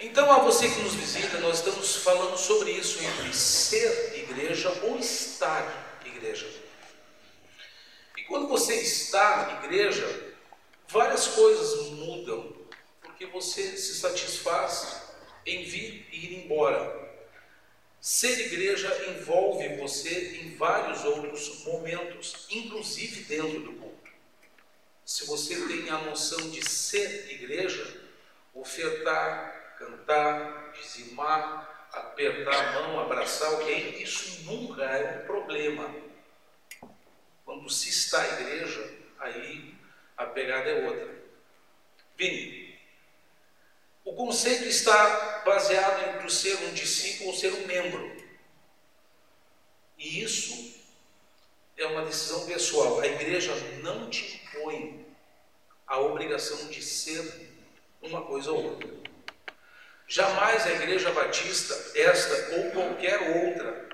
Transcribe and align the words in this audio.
Então, 0.00 0.30
a 0.30 0.38
você 0.38 0.68
que 0.68 0.80
nos 0.80 0.94
visita, 0.94 1.40
nós 1.40 1.58
estamos 1.58 1.96
falando 1.96 2.38
sobre 2.38 2.70
isso 2.70 3.02
entre 3.02 3.34
ser 3.34 4.16
igreja 4.16 4.70
ou 4.84 4.96
estar 4.96 6.00
igreja. 6.06 6.48
E 8.16 8.22
quando 8.22 8.46
você 8.46 8.76
está 8.76 9.60
igreja, 9.64 10.36
várias 10.86 11.26
coisas 11.26 11.90
mudam, 11.90 12.56
porque 13.00 13.26
você 13.26 13.76
se 13.76 13.96
satisfaz 13.96 15.02
em 15.44 15.64
vir 15.64 16.06
e 16.12 16.26
ir 16.26 16.44
embora. 16.44 17.08
Ser 18.00 18.38
igreja 18.38 19.10
envolve 19.10 19.78
você 19.78 20.36
em 20.36 20.54
vários 20.54 21.04
outros 21.04 21.64
momentos, 21.64 22.46
inclusive 22.50 23.24
dentro 23.24 23.60
do 23.62 23.72
culto. 23.72 24.12
Se 25.04 25.26
você 25.26 25.56
tem 25.66 25.90
a 25.90 25.98
noção 26.02 26.50
de 26.50 26.64
ser 26.70 27.32
igreja, 27.32 28.00
ofertar, 28.54 29.57
cantar, 29.78 30.72
dizimar, 30.72 31.88
apertar 31.92 32.54
a 32.54 32.72
mão, 32.72 33.00
abraçar 33.00 33.52
alguém, 33.52 34.02
isso 34.02 34.42
nunca 34.42 34.82
é 34.82 35.22
um 35.22 35.26
problema. 35.26 35.94
Quando 37.44 37.70
se 37.70 37.88
está 37.88 38.26
igreja, 38.40 38.98
aí 39.18 39.74
a 40.16 40.26
pegada 40.26 40.68
é 40.68 40.86
outra. 40.86 41.16
Vini, 42.16 42.76
o 44.04 44.14
conceito 44.14 44.64
está 44.64 45.42
baseado 45.44 46.08
entre 46.08 46.26
o 46.26 46.30
ser 46.30 46.56
um 46.64 46.74
discípulo 46.74 47.30
ou 47.30 47.36
ser 47.36 47.52
um 47.52 47.66
membro. 47.66 48.18
E 49.96 50.22
isso 50.22 50.76
é 51.76 51.86
uma 51.86 52.04
decisão 52.04 52.46
pessoal. 52.46 53.00
A 53.00 53.06
igreja 53.06 53.54
não 53.82 54.10
te 54.10 54.36
impõe 54.36 55.06
a 55.86 56.00
obrigação 56.00 56.68
de 56.68 56.82
ser 56.82 57.50
uma 58.02 58.22
coisa 58.22 58.50
ou 58.50 58.64
outra. 58.64 58.97
Jamais 60.10 60.66
a 60.66 60.72
igreja 60.72 61.10
batista, 61.10 61.74
esta 61.94 62.56
ou 62.56 62.70
qualquer 62.70 63.44
outra, 63.44 63.90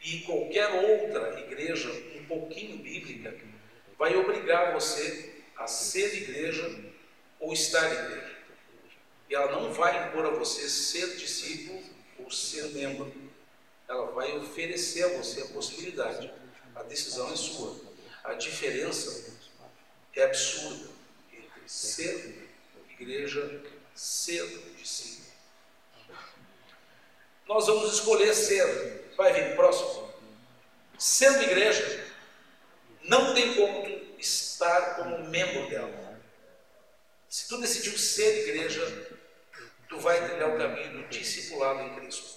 e 0.00 0.20
qualquer 0.20 0.68
outra 0.68 1.40
igreja 1.40 1.90
um 2.14 2.24
pouquinho 2.26 2.78
bíblica, 2.78 3.36
vai 3.98 4.14
obrigar 4.14 4.72
você 4.72 5.42
a 5.56 5.66
ser 5.66 6.14
igreja 6.22 6.72
ou 7.40 7.52
estar 7.52 7.84
igreja. 7.84 8.36
E 9.28 9.34
ela 9.34 9.60
não 9.60 9.72
vai 9.72 10.06
impor 10.06 10.26
a 10.26 10.30
você 10.30 10.68
ser 10.68 11.16
discípulo 11.16 11.82
ou 12.20 12.30
ser 12.30 12.68
membro. 12.68 13.12
Ela 13.88 14.12
vai 14.12 14.38
oferecer 14.38 15.02
a 15.02 15.18
você 15.18 15.40
a 15.42 15.46
possibilidade. 15.46 16.32
A 16.76 16.84
decisão 16.84 17.32
é 17.32 17.36
sua. 17.36 17.76
A 18.22 18.34
diferença 18.34 19.34
é 20.14 20.22
absurda 20.22 20.90
entre 21.32 21.62
ser 21.66 22.48
igreja, 22.88 23.62
ser 23.96 24.46
discípulo. 24.78 25.25
Nós 27.48 27.66
vamos 27.66 27.92
escolher 27.94 28.34
ser. 28.34 29.12
Vai 29.16 29.32
vir 29.32 29.56
próximo. 29.56 30.12
Sendo 30.98 31.42
igreja, 31.42 32.06
não 33.04 33.34
tem 33.34 33.54
como 33.54 33.84
tu 33.84 34.20
estar 34.20 34.96
como 34.96 35.28
membro 35.28 35.68
dela. 35.68 36.20
Se 37.28 37.48
tu 37.48 37.58
decidiu 37.58 37.96
ser 37.98 38.48
igreja, 38.48 39.18
tu 39.88 39.98
vai 39.98 40.26
trilhar 40.28 40.54
o 40.54 40.58
caminho 40.58 41.02
do 41.02 41.08
discipulado 41.08 41.80
em 41.80 41.94
Cristo. 41.96 42.36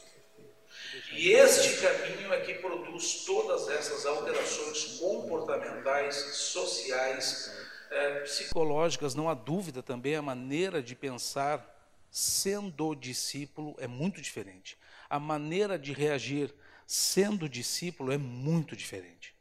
E 1.12 1.32
este 1.32 1.82
caminho 1.82 2.34
é 2.34 2.42
que 2.42 2.56
produz 2.56 3.26
todas 3.26 3.68
essas 3.70 4.06
alterações 4.06 5.00
comportamentais, 5.00 6.16
sociais, 6.16 7.52
é, 7.90 8.20
psicológicas, 8.22 9.16
não 9.16 9.30
há 9.30 9.34
dúvida 9.34 9.82
também, 9.82 10.16
a 10.16 10.22
maneira 10.22 10.82
de 10.82 10.96
pensar 10.96 11.76
sendo 12.12 12.96
discípulo 12.96 13.76
é 13.80 13.88
muito 13.88 14.22
diferente. 14.22 14.78
A 15.10 15.20
maneira 15.20 15.80
de 15.80 15.92
reagir 15.94 16.54
sendo 16.86 17.50
discípulo 17.50 18.12
é 18.12 18.18
muito 18.18 18.76
diferente. 18.76 19.36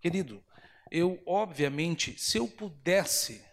Querido, 0.00 0.44
eu 0.90 1.20
obviamente, 1.26 2.18
se 2.18 2.38
eu 2.38 2.46
pudesse 2.46 3.44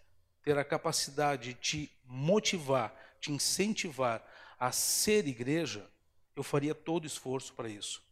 ter 0.43 0.57
a 0.57 0.63
capacidade 0.63 1.53
de 1.53 1.53
te 1.55 1.91
motivar 2.05 2.95
te 3.25 3.31
incentivar 3.31 4.23
a 4.59 4.71
ser 4.71 5.27
igreja, 5.27 5.89
eu 6.35 6.43
faria 6.43 6.75
todo 6.75 7.07
esforço 7.07 7.53
para 7.53 7.67
isso. 7.67 8.03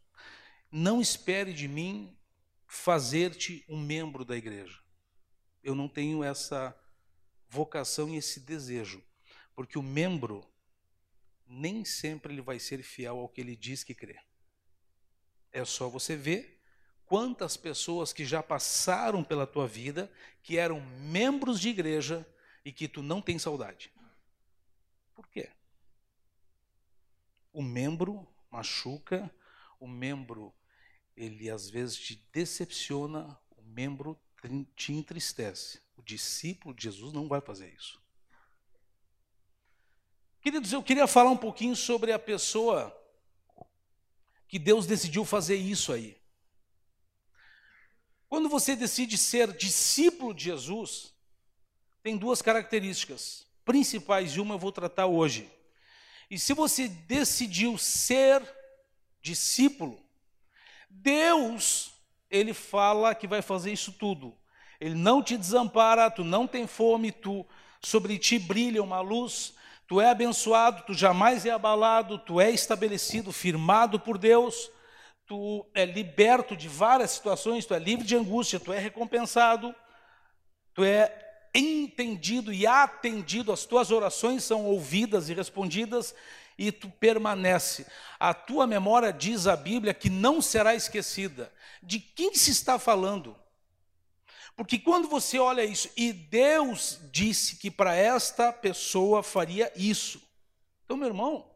Não 0.70 1.00
espere 1.00 1.52
de 1.52 1.68
mim 1.68 2.16
fazer-te 2.66 3.64
um 3.68 3.78
membro 3.78 4.24
da 4.24 4.36
igreja. 4.36 4.80
Eu 5.62 5.74
não 5.74 5.88
tenho 5.88 6.24
essa 6.24 6.76
vocação 7.48 8.10
e 8.10 8.16
esse 8.16 8.40
desejo, 8.40 9.02
porque 9.54 9.78
o 9.78 9.82
membro 9.82 10.44
nem 11.46 11.84
sempre 11.84 12.32
ele 12.32 12.40
vai 12.40 12.58
ser 12.58 12.82
fiel 12.82 13.18
ao 13.18 13.28
que 13.28 13.40
ele 13.40 13.56
diz 13.56 13.84
que 13.84 13.94
crê. 13.94 14.18
É 15.52 15.64
só 15.64 15.88
você 15.88 16.16
ver 16.16 16.60
quantas 17.06 17.56
pessoas 17.56 18.12
que 18.12 18.24
já 18.24 18.42
passaram 18.42 19.22
pela 19.22 19.46
tua 19.46 19.68
vida, 19.68 20.10
que 20.42 20.58
eram 20.58 20.80
membros 20.80 21.60
de 21.60 21.68
igreja 21.68 22.26
e 22.64 22.72
que 22.72 22.88
tu 22.88 23.02
não 23.02 23.20
tem 23.20 23.38
saudade. 23.38 23.92
Por 25.14 25.28
quê? 25.28 25.50
O 27.52 27.62
membro 27.62 28.26
machuca, 28.50 29.32
o 29.78 29.86
membro 29.86 30.52
ele 31.16 31.48
às 31.48 31.70
vezes 31.70 31.96
te 31.96 32.16
decepciona, 32.32 33.38
o 33.56 33.62
membro 33.62 34.20
te 34.74 34.92
entristece. 34.92 35.80
O 35.96 36.02
discípulo 36.02 36.74
de 36.74 36.84
Jesus 36.84 37.12
não 37.12 37.28
vai 37.28 37.40
fazer 37.40 37.72
isso. 37.72 38.03
Queridos, 40.44 40.74
eu 40.74 40.82
queria 40.82 41.06
falar 41.06 41.30
um 41.30 41.38
pouquinho 41.38 41.74
sobre 41.74 42.12
a 42.12 42.18
pessoa 42.18 42.94
que 44.46 44.58
Deus 44.58 44.84
decidiu 44.84 45.24
fazer 45.24 45.56
isso 45.56 45.90
aí. 45.90 46.18
Quando 48.28 48.46
você 48.46 48.76
decide 48.76 49.16
ser 49.16 49.56
discípulo 49.56 50.34
de 50.34 50.44
Jesus, 50.44 51.14
tem 52.02 52.18
duas 52.18 52.42
características 52.42 53.46
principais 53.64 54.32
de 54.34 54.40
uma 54.42 54.56
eu 54.56 54.58
vou 54.58 54.70
tratar 54.70 55.06
hoje. 55.06 55.50
E 56.30 56.38
se 56.38 56.52
você 56.52 56.88
decidiu 56.88 57.78
ser 57.78 58.42
discípulo, 59.22 59.98
Deus, 60.90 61.90
ele 62.28 62.52
fala 62.52 63.14
que 63.14 63.26
vai 63.26 63.40
fazer 63.40 63.72
isso 63.72 63.92
tudo. 63.92 64.36
Ele 64.78 64.94
não 64.94 65.22
te 65.22 65.38
desampara, 65.38 66.10
tu 66.10 66.22
não 66.22 66.46
tem 66.46 66.66
fome, 66.66 67.10
tu 67.12 67.46
sobre 67.80 68.18
ti 68.18 68.38
brilha 68.38 68.82
uma 68.82 69.00
luz, 69.00 69.54
tu 69.86 70.00
é 70.00 70.10
abençoado, 70.10 70.82
tu 70.86 70.94
jamais 70.94 71.44
é 71.44 71.50
abalado, 71.50 72.18
tu 72.18 72.40
é 72.40 72.50
estabelecido, 72.50 73.32
firmado 73.32 74.00
por 74.00 74.18
Deus, 74.18 74.70
tu 75.26 75.66
é 75.74 75.84
liberto 75.84 76.56
de 76.56 76.68
várias 76.68 77.12
situações, 77.12 77.66
tu 77.66 77.74
é 77.74 77.78
livre 77.78 78.04
de 78.04 78.16
angústia, 78.16 78.60
tu 78.60 78.72
é 78.72 78.78
recompensado, 78.78 79.74
tu 80.72 80.84
é 80.84 81.12
entendido 81.54 82.52
e 82.52 82.66
atendido, 82.66 83.52
as 83.52 83.64
tuas 83.64 83.90
orações 83.90 84.42
são 84.42 84.64
ouvidas 84.66 85.28
e 85.28 85.34
respondidas 85.34 86.14
e 86.58 86.72
tu 86.72 86.88
permanece. 86.88 87.86
A 88.18 88.34
tua 88.34 88.66
memória 88.66 89.12
diz 89.12 89.46
a 89.46 89.56
Bíblia 89.56 89.94
que 89.94 90.10
não 90.10 90.40
será 90.40 90.74
esquecida. 90.74 91.52
De 91.82 91.98
quem 92.00 92.34
se 92.34 92.50
está 92.50 92.78
falando? 92.78 93.36
Porque 94.56 94.78
quando 94.78 95.08
você 95.08 95.38
olha 95.38 95.64
isso, 95.64 95.90
e 95.96 96.12
Deus 96.12 97.00
disse 97.10 97.56
que 97.56 97.70
para 97.70 97.94
esta 97.94 98.52
pessoa 98.52 99.22
faria 99.22 99.72
isso. 99.74 100.22
Então, 100.84 100.96
meu 100.96 101.08
irmão, 101.08 101.50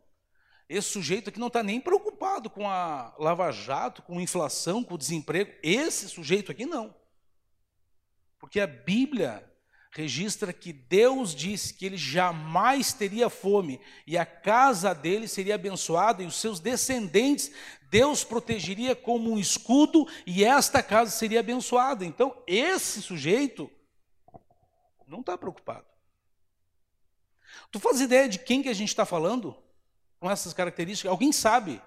esse 0.69 0.89
sujeito 0.89 1.31
aqui 1.31 1.39
não 1.39 1.47
está 1.47 1.63
nem 1.63 1.81
preocupado 1.81 2.51
com 2.51 2.69
a 2.69 3.15
lava-jato, 3.19 4.03
com 4.03 4.19
a 4.19 4.23
inflação, 4.23 4.83
com 4.83 4.95
o 4.95 4.99
desemprego. 4.99 5.53
Esse 5.63 6.09
sujeito 6.09 6.51
aqui 6.51 6.67
não. 6.67 6.95
Porque 8.39 8.61
a 8.61 8.67
Bíblia 8.67 9.49
registra 9.91 10.53
que 10.53 10.73
Deus 10.73 11.35
disse 11.35 11.75
que 11.75 11.87
ele 11.87 11.97
jamais 11.97 12.93
teria 12.93 13.31
fome 13.31 13.81
e 14.07 14.19
a 14.19 14.27
casa 14.27 14.95
dele 14.95 15.27
seria 15.27 15.55
abençoada 15.55 16.23
e 16.23 16.27
os 16.27 16.37
seus 16.37 16.61
descendentes 16.61 17.51
Deus 17.91 18.23
protegeria 18.23 18.95
como 18.95 19.33
um 19.33 19.39
escudo 19.39 20.07
e 20.27 20.45
esta 20.45 20.83
casa 20.83 21.11
seria 21.11 21.41
abençoada. 21.41 22.05
Então, 22.05 22.43
esse 22.47 23.01
sujeito 23.01 23.71
não 25.07 25.21
está 25.21 25.39
preocupado. 25.39 25.87
Tu 27.71 27.81
faz 27.81 28.01
ideia 28.01 28.29
de 28.29 28.39
quem 28.39 28.63
que 28.63 28.69
a 28.69 28.75
gente 28.75 28.89
está 28.89 29.07
falando 29.07 29.57
com 30.21 30.31
essas 30.31 30.53
características? 30.53 31.11
Alguém 31.11 31.33
sabe? 31.33 31.83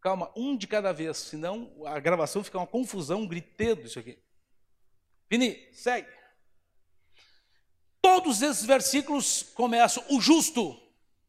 Calma, 0.00 0.30
um 0.36 0.56
de 0.56 0.66
cada 0.66 0.92
vez, 0.92 1.16
senão 1.16 1.82
a 1.86 1.98
gravação 1.98 2.44
fica 2.44 2.58
uma 2.58 2.66
confusão, 2.66 3.22
um 3.22 3.26
gritedo 3.26 3.86
isso 3.86 3.98
aqui. 3.98 4.18
Vini, 5.28 5.68
segue. 5.72 6.08
Todos 8.06 8.40
esses 8.40 8.64
versículos 8.64 9.42
começam: 9.52 10.00
o 10.08 10.20
justo 10.20 10.80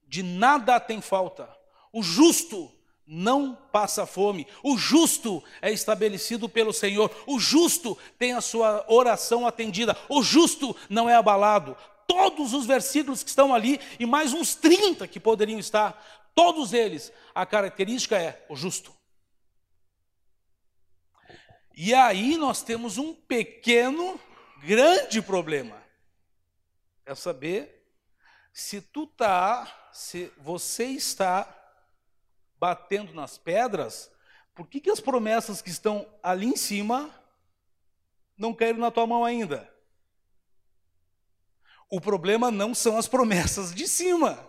de 0.07 0.21
nada 0.21 0.79
tem 0.79 1.01
falta, 1.01 1.50
o 1.91 2.03
justo 2.03 2.71
não 3.03 3.56
passa 3.71 4.06
fome, 4.06 4.45
o 4.62 4.77
justo 4.77 5.44
é 5.59 5.71
estabelecido 5.71 6.47
pelo 6.47 6.71
Senhor, 6.71 7.09
o 7.25 7.39
justo 7.39 7.97
tem 8.19 8.33
a 8.33 8.41
sua 8.41 8.85
oração 8.88 9.47
atendida, 9.47 9.97
o 10.07 10.21
justo 10.21 10.75
não 10.88 11.09
é 11.09 11.15
abalado. 11.15 11.75
todos 12.06 12.53
os 12.53 12.68
versículos 12.68 13.23
que 13.23 13.30
estão 13.30 13.56
ali 13.56 13.81
e 14.00 14.06
mais 14.06 14.31
uns 14.31 14.53
30 14.53 15.07
que 15.07 15.19
poderiam 15.19 15.57
estar, 15.57 16.30
todos 16.35 16.73
eles, 16.73 17.12
a 17.33 17.44
característica 17.44 18.21
é 18.21 18.45
o 18.47 18.56
justo. 18.56 18.94
E 21.75 21.91
aí 21.91 22.38
nós 22.38 22.62
temos 22.62 23.00
um 23.00 23.15
pequeno, 23.15 24.19
grande 24.62 25.23
problema. 25.23 25.86
É 27.07 27.15
saber 27.15 27.89
se 28.51 28.81
tu 28.81 29.07
tá, 29.07 29.89
se 29.94 30.30
você 30.38 30.88
está 30.88 31.48
batendo 32.59 33.13
nas 33.13 33.38
pedras, 33.38 34.12
por 34.54 34.68
que, 34.68 34.81
que 34.81 34.89
as 34.89 35.00
promessas 35.00 35.62
que 35.62 35.69
estão 35.69 36.06
ali 36.21 36.48
em 36.48 36.57
cima 36.57 37.09
não 38.38 38.54
caíram 38.54 38.80
na 38.80 38.92
tua 38.92 39.07
mão 39.07 39.24
ainda? 39.24 39.74
O 41.89 42.01
problema 42.01 42.51
não 42.51 42.75
são 42.75 42.98
as 42.98 43.07
promessas 43.07 43.74
de 43.74 43.88
cima. 43.88 44.45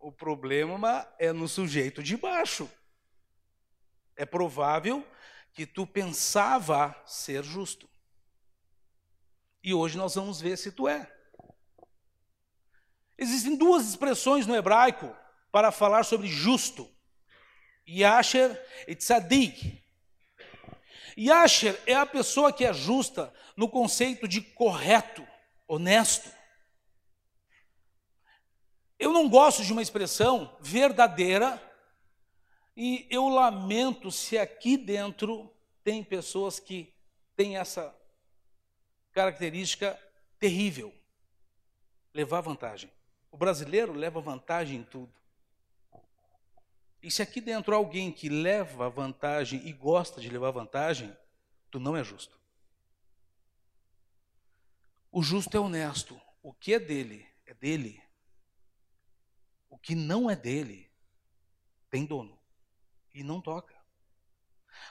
O 0.00 0.10
problema 0.10 1.08
é 1.16 1.32
no 1.32 1.46
sujeito 1.46 2.02
de 2.02 2.16
baixo. 2.16 2.68
É 4.16 4.26
provável 4.26 5.06
que 5.52 5.64
tu 5.64 5.86
pensava 5.86 7.00
ser 7.06 7.44
justo. 7.44 7.88
E 9.62 9.72
hoje 9.72 9.96
nós 9.96 10.16
vamos 10.16 10.40
ver 10.40 10.58
se 10.58 10.72
tu 10.72 10.88
é. 10.88 11.21
Existem 13.18 13.56
duas 13.56 13.88
expressões 13.88 14.46
no 14.46 14.54
hebraico 14.56 15.14
para 15.50 15.70
falar 15.70 16.04
sobre 16.04 16.26
justo. 16.26 16.88
Yasher 17.88 18.60
e 18.86 18.94
tzadik. 18.94 19.82
Yasher 21.18 21.80
é 21.86 21.94
a 21.94 22.06
pessoa 22.06 22.52
que 22.52 22.64
é 22.64 22.72
justa 22.72 23.32
no 23.56 23.68
conceito 23.68 24.26
de 24.26 24.40
correto, 24.40 25.26
honesto. 25.68 26.30
Eu 28.98 29.12
não 29.12 29.28
gosto 29.28 29.64
de 29.64 29.72
uma 29.72 29.82
expressão 29.82 30.56
verdadeira 30.60 31.60
e 32.76 33.06
eu 33.10 33.28
lamento 33.28 34.10
se 34.10 34.38
aqui 34.38 34.76
dentro 34.76 35.52
tem 35.84 36.02
pessoas 36.02 36.58
que 36.58 36.94
têm 37.36 37.56
essa 37.56 37.94
característica 39.12 39.98
terrível 40.38 40.94
levar 42.14 42.40
vantagem. 42.40 42.90
O 43.32 43.36
brasileiro 43.38 43.94
leva 43.94 44.20
vantagem 44.20 44.80
em 44.80 44.84
tudo. 44.84 45.12
E 47.02 47.10
se 47.10 47.22
aqui 47.22 47.40
dentro 47.40 47.74
alguém 47.74 48.12
que 48.12 48.28
leva 48.28 48.88
vantagem 48.90 49.66
e 49.66 49.72
gosta 49.72 50.20
de 50.20 50.28
levar 50.28 50.50
vantagem, 50.50 51.16
tu 51.70 51.80
não 51.80 51.96
é 51.96 52.04
justo. 52.04 52.38
O 55.10 55.22
justo 55.22 55.56
é 55.56 55.60
honesto. 55.60 56.20
O 56.42 56.52
que 56.52 56.74
é 56.74 56.78
dele 56.78 57.26
é 57.46 57.54
dele. 57.54 58.02
O 59.68 59.78
que 59.78 59.94
não 59.94 60.30
é 60.30 60.36
dele 60.36 60.90
tem 61.88 62.04
dono 62.04 62.38
e 63.14 63.24
não 63.24 63.40
toca. 63.40 63.81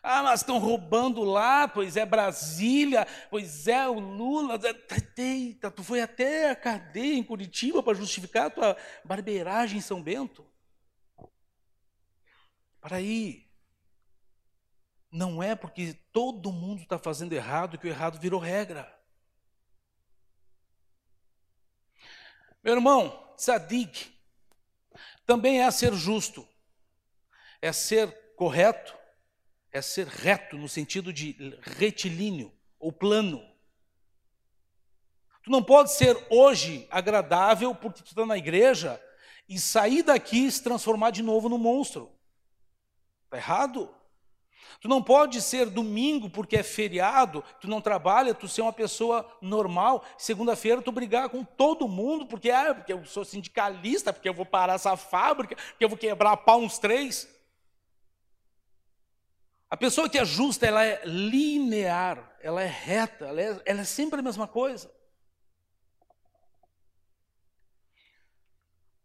Ah, 0.03 0.23
mas 0.23 0.39
estão 0.39 0.57
roubando 0.57 1.23
lá, 1.23 1.67
pois 1.67 1.95
é 1.95 2.05
Brasília, 2.05 3.07
pois 3.29 3.67
é 3.67 3.87
o 3.87 3.99
Lula. 3.99 4.59
Eita, 5.17 5.69
tu 5.69 5.83
foi 5.83 6.01
até 6.01 6.49
a 6.49 6.55
cadeia 6.55 7.15
em 7.15 7.23
Curitiba 7.23 7.83
para 7.83 7.93
justificar 7.93 8.47
a 8.47 8.49
tua 8.49 8.77
barbeiragem 9.05 9.77
em 9.77 9.81
São 9.81 10.01
Bento. 10.01 10.45
Para 12.79 12.97
aí. 12.97 13.47
Não 15.11 15.43
é 15.43 15.55
porque 15.55 15.93
todo 16.11 16.53
mundo 16.53 16.81
está 16.81 16.97
fazendo 16.97 17.33
errado 17.33 17.77
que 17.77 17.85
o 17.85 17.89
errado 17.89 18.17
virou 18.17 18.39
regra. 18.39 18.91
Meu 22.63 22.75
irmão, 22.75 23.33
tzadik 23.35 24.11
também 25.25 25.61
é 25.61 25.71
ser 25.71 25.93
justo, 25.93 26.47
é 27.61 27.71
ser 27.71 28.35
correto, 28.35 28.97
é 29.71 29.81
ser 29.81 30.07
reto 30.07 30.57
no 30.57 30.67
sentido 30.67 31.13
de 31.13 31.35
retilíneo 31.61 32.51
ou 32.79 32.91
plano. 32.91 33.41
Tu 35.43 35.49
não 35.49 35.63
pode 35.63 35.91
ser 35.93 36.17
hoje 36.29 36.87
agradável 36.91 37.73
porque 37.73 38.03
tu 38.03 38.07
está 38.07 38.25
na 38.25 38.37
igreja 38.37 39.01
e 39.47 39.59
sair 39.59 40.03
daqui 40.03 40.45
e 40.45 40.51
se 40.51 40.61
transformar 40.61 41.11
de 41.11 41.23
novo 41.23 41.49
no 41.49 41.57
monstro. 41.57 42.11
Está 43.25 43.37
errado. 43.37 43.93
Tu 44.79 44.87
não 44.87 45.01
pode 45.01 45.41
ser 45.41 45.69
domingo 45.69 46.29
porque 46.29 46.57
é 46.57 46.63
feriado, 46.63 47.43
tu 47.59 47.67
não 47.67 47.81
trabalha, 47.81 48.33
tu 48.33 48.47
ser 48.47 48.61
uma 48.61 48.73
pessoa 48.73 49.29
normal. 49.41 50.03
Segunda-feira 50.17 50.81
tu 50.81 50.91
brigar 50.91 51.29
com 51.29 51.43
todo 51.43 51.87
mundo 51.87 52.25
porque, 52.25 52.49
ah, 52.49 52.73
porque 52.73 52.93
eu 52.93 53.03
sou 53.05 53.25
sindicalista, 53.25 54.13
porque 54.13 54.29
eu 54.29 54.33
vou 54.33 54.45
parar 54.45 54.75
essa 54.75 54.95
fábrica, 54.95 55.55
porque 55.55 55.83
eu 55.83 55.89
vou 55.89 55.97
quebrar 55.97 56.37
pau 56.37 56.61
uns 56.61 56.77
três. 56.77 57.27
A 59.71 59.77
pessoa 59.77 60.09
que 60.09 60.17
é 60.17 60.25
justa, 60.25 60.67
ela 60.67 60.83
é 60.83 61.01
linear, 61.05 62.35
ela 62.41 62.61
é 62.61 62.67
reta, 62.67 63.25
ela 63.25 63.41
é, 63.41 63.61
ela 63.65 63.79
é 63.79 63.85
sempre 63.85 64.19
a 64.19 64.21
mesma 64.21 64.45
coisa. 64.45 64.93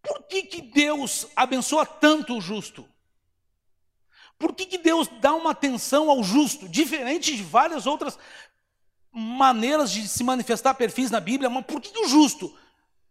Por 0.03 0.25
que, 0.25 0.43
que 0.43 0.63
Deus 0.63 1.29
abençoa 1.37 1.87
tanto 1.87 2.37
o 2.37 2.41
justo? 2.41 2.89
Por 4.37 4.57
que, 4.57 4.67
que 4.67 4.77
Deus 4.77 5.07
dá 5.21 5.33
uma 5.35 5.53
atenção 5.53 6.11
ao 6.11 6.25
justo, 6.25 6.69
diferente 6.69 7.37
de 7.37 7.45
várias 7.45 7.87
outras 7.87 8.19
maneiras 9.13 9.93
de 9.93 10.09
se 10.09 10.25
manifestar 10.25 10.75
perfis 10.75 11.13
na 11.13 11.21
Bíblia, 11.21 11.49
mas 11.49 11.65
por 11.65 11.81
que, 11.81 11.97
o 11.97 12.09
justo? 12.09 12.59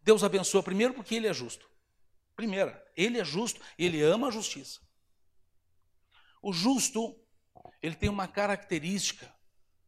Deus 0.01 0.25
abençoa 0.25 0.61
primeiro 0.61 0.93
porque 0.93 1.15
ele 1.15 1.27
é 1.27 1.33
justo. 1.33 1.65
Primeira, 2.35 2.85
ele 2.97 3.17
é 3.17 3.23
justo, 3.23 3.61
ele 3.79 4.01
ama 4.01 4.27
a 4.27 4.31
justiça. 4.31 4.81
O 6.41 6.51
justo, 6.51 7.17
ele 7.85 7.95
tem 7.95 8.09
uma 8.09 8.27
característica 8.27 9.31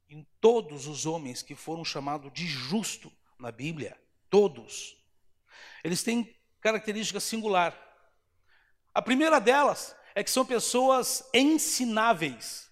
em 0.08 0.24
todos 0.40 0.86
os 0.86 1.08
homens 1.08 1.42
que 1.42 1.56
foram 1.56 1.84
chamados 1.84 2.32
de 2.32 2.46
justo 2.46 3.12
na 3.40 3.52
Bíblia, 3.52 4.00
todos. 4.30 4.96
Eles 5.84 6.04
têm 6.04 6.40
característica 6.62 7.20
singular. 7.20 7.76
A 8.94 9.02
primeira 9.02 9.40
delas 9.40 9.96
é 10.14 10.24
que 10.24 10.30
são 10.30 10.46
pessoas 10.46 11.28
ensináveis. 11.34 12.70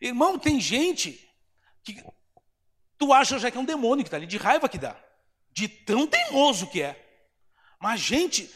Irmão, 0.00 0.38
tem 0.38 0.60
gente 0.60 1.28
que 1.82 2.04
tu 2.96 3.12
acha 3.12 3.38
já 3.38 3.50
que 3.50 3.56
é 3.56 3.60
um 3.60 3.64
demônio 3.64 4.04
que 4.04 4.08
está 4.08 4.16
ali, 4.16 4.26
de 4.26 4.36
raiva 4.36 4.68
que 4.68 4.78
dá, 4.78 4.96
de 5.50 5.66
tão 5.66 6.06
teimoso 6.06 6.70
que 6.70 6.82
é. 6.82 7.00
Mas, 7.80 8.00
gente, 8.00 8.54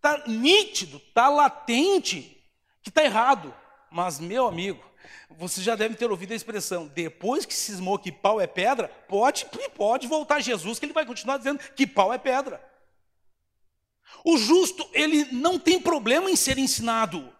tá 0.00 0.26
nítido, 0.26 0.98
tá 1.12 1.28
latente 1.28 2.42
que 2.82 2.88
está 2.88 3.04
errado. 3.04 3.54
Mas, 3.94 4.18
meu 4.18 4.48
amigo, 4.48 4.84
você 5.30 5.62
já 5.62 5.76
deve 5.76 5.94
ter 5.94 6.10
ouvido 6.10 6.32
a 6.32 6.34
expressão: 6.34 6.88
depois 6.88 7.46
que 7.46 7.54
cismou 7.54 7.96
que 7.96 8.10
pau 8.10 8.40
é 8.40 8.46
pedra, 8.46 8.88
pode, 8.88 9.46
pode 9.76 10.08
voltar 10.08 10.40
Jesus, 10.40 10.80
que 10.80 10.84
ele 10.86 10.92
vai 10.92 11.06
continuar 11.06 11.36
dizendo 11.36 11.60
que 11.76 11.86
pau 11.86 12.12
é 12.12 12.18
pedra. 12.18 12.60
O 14.24 14.36
justo, 14.36 14.84
ele 14.92 15.26
não 15.30 15.60
tem 15.60 15.80
problema 15.80 16.28
em 16.28 16.34
ser 16.34 16.58
ensinado. 16.58 17.32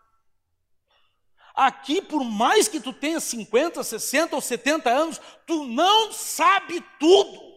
Aqui, 1.57 2.01
por 2.01 2.23
mais 2.23 2.69
que 2.69 2.79
tu 2.79 2.93
tenha 2.93 3.19
50, 3.19 3.83
60 3.83 4.37
ou 4.37 4.41
70 4.41 4.89
anos, 4.89 5.21
tu 5.45 5.65
não 5.65 6.13
sabe 6.13 6.85
tudo. 7.01 7.54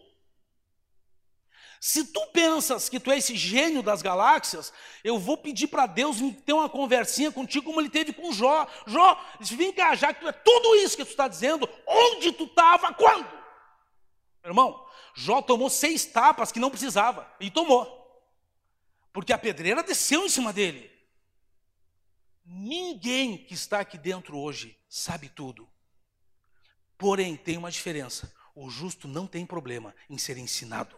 Se 1.80 2.04
tu 2.04 2.26
pensas 2.28 2.88
que 2.88 2.98
tu 2.98 3.10
é 3.10 3.18
esse 3.18 3.36
gênio 3.36 3.82
das 3.82 4.02
galáxias, 4.02 4.72
eu 5.04 5.18
vou 5.18 5.36
pedir 5.36 5.68
para 5.68 5.86
Deus 5.86 6.16
ter 6.44 6.52
uma 6.52 6.68
conversinha 6.68 7.30
contigo 7.30 7.66
como 7.66 7.80
ele 7.80 7.88
teve 7.90 8.12
com 8.12 8.32
Jó. 8.32 8.66
Jó, 8.86 9.20
vem 9.40 9.72
cá, 9.72 9.94
já 9.94 10.12
que 10.12 10.20
tu 10.20 10.28
é 10.28 10.32
tudo 10.32 10.74
isso 10.76 10.96
que 10.96 11.04
tu 11.04 11.10
está 11.10 11.28
dizendo, 11.28 11.68
onde 11.86 12.32
tu 12.32 12.44
estava, 12.44 12.92
quando? 12.92 13.28
Irmão, 14.44 14.84
Jó 15.14 15.40
tomou 15.40 15.70
seis 15.70 16.04
tapas 16.04 16.50
que 16.50 16.60
não 16.60 16.70
precisava, 16.70 17.30
e 17.40 17.50
tomou 17.50 17.98
porque 19.18 19.32
a 19.32 19.38
pedreira 19.38 19.82
desceu 19.82 20.24
em 20.24 20.28
cima 20.28 20.52
dele. 20.52 20.88
Ninguém 22.44 23.36
que 23.36 23.52
está 23.52 23.80
aqui 23.80 23.98
dentro 23.98 24.38
hoje 24.38 24.78
sabe 24.88 25.28
tudo. 25.28 25.68
Porém, 26.96 27.36
tem 27.36 27.56
uma 27.56 27.68
diferença: 27.68 28.32
o 28.54 28.70
justo 28.70 29.08
não 29.08 29.26
tem 29.26 29.44
problema 29.44 29.92
em 30.08 30.16
ser 30.16 30.38
ensinado. 30.38 30.96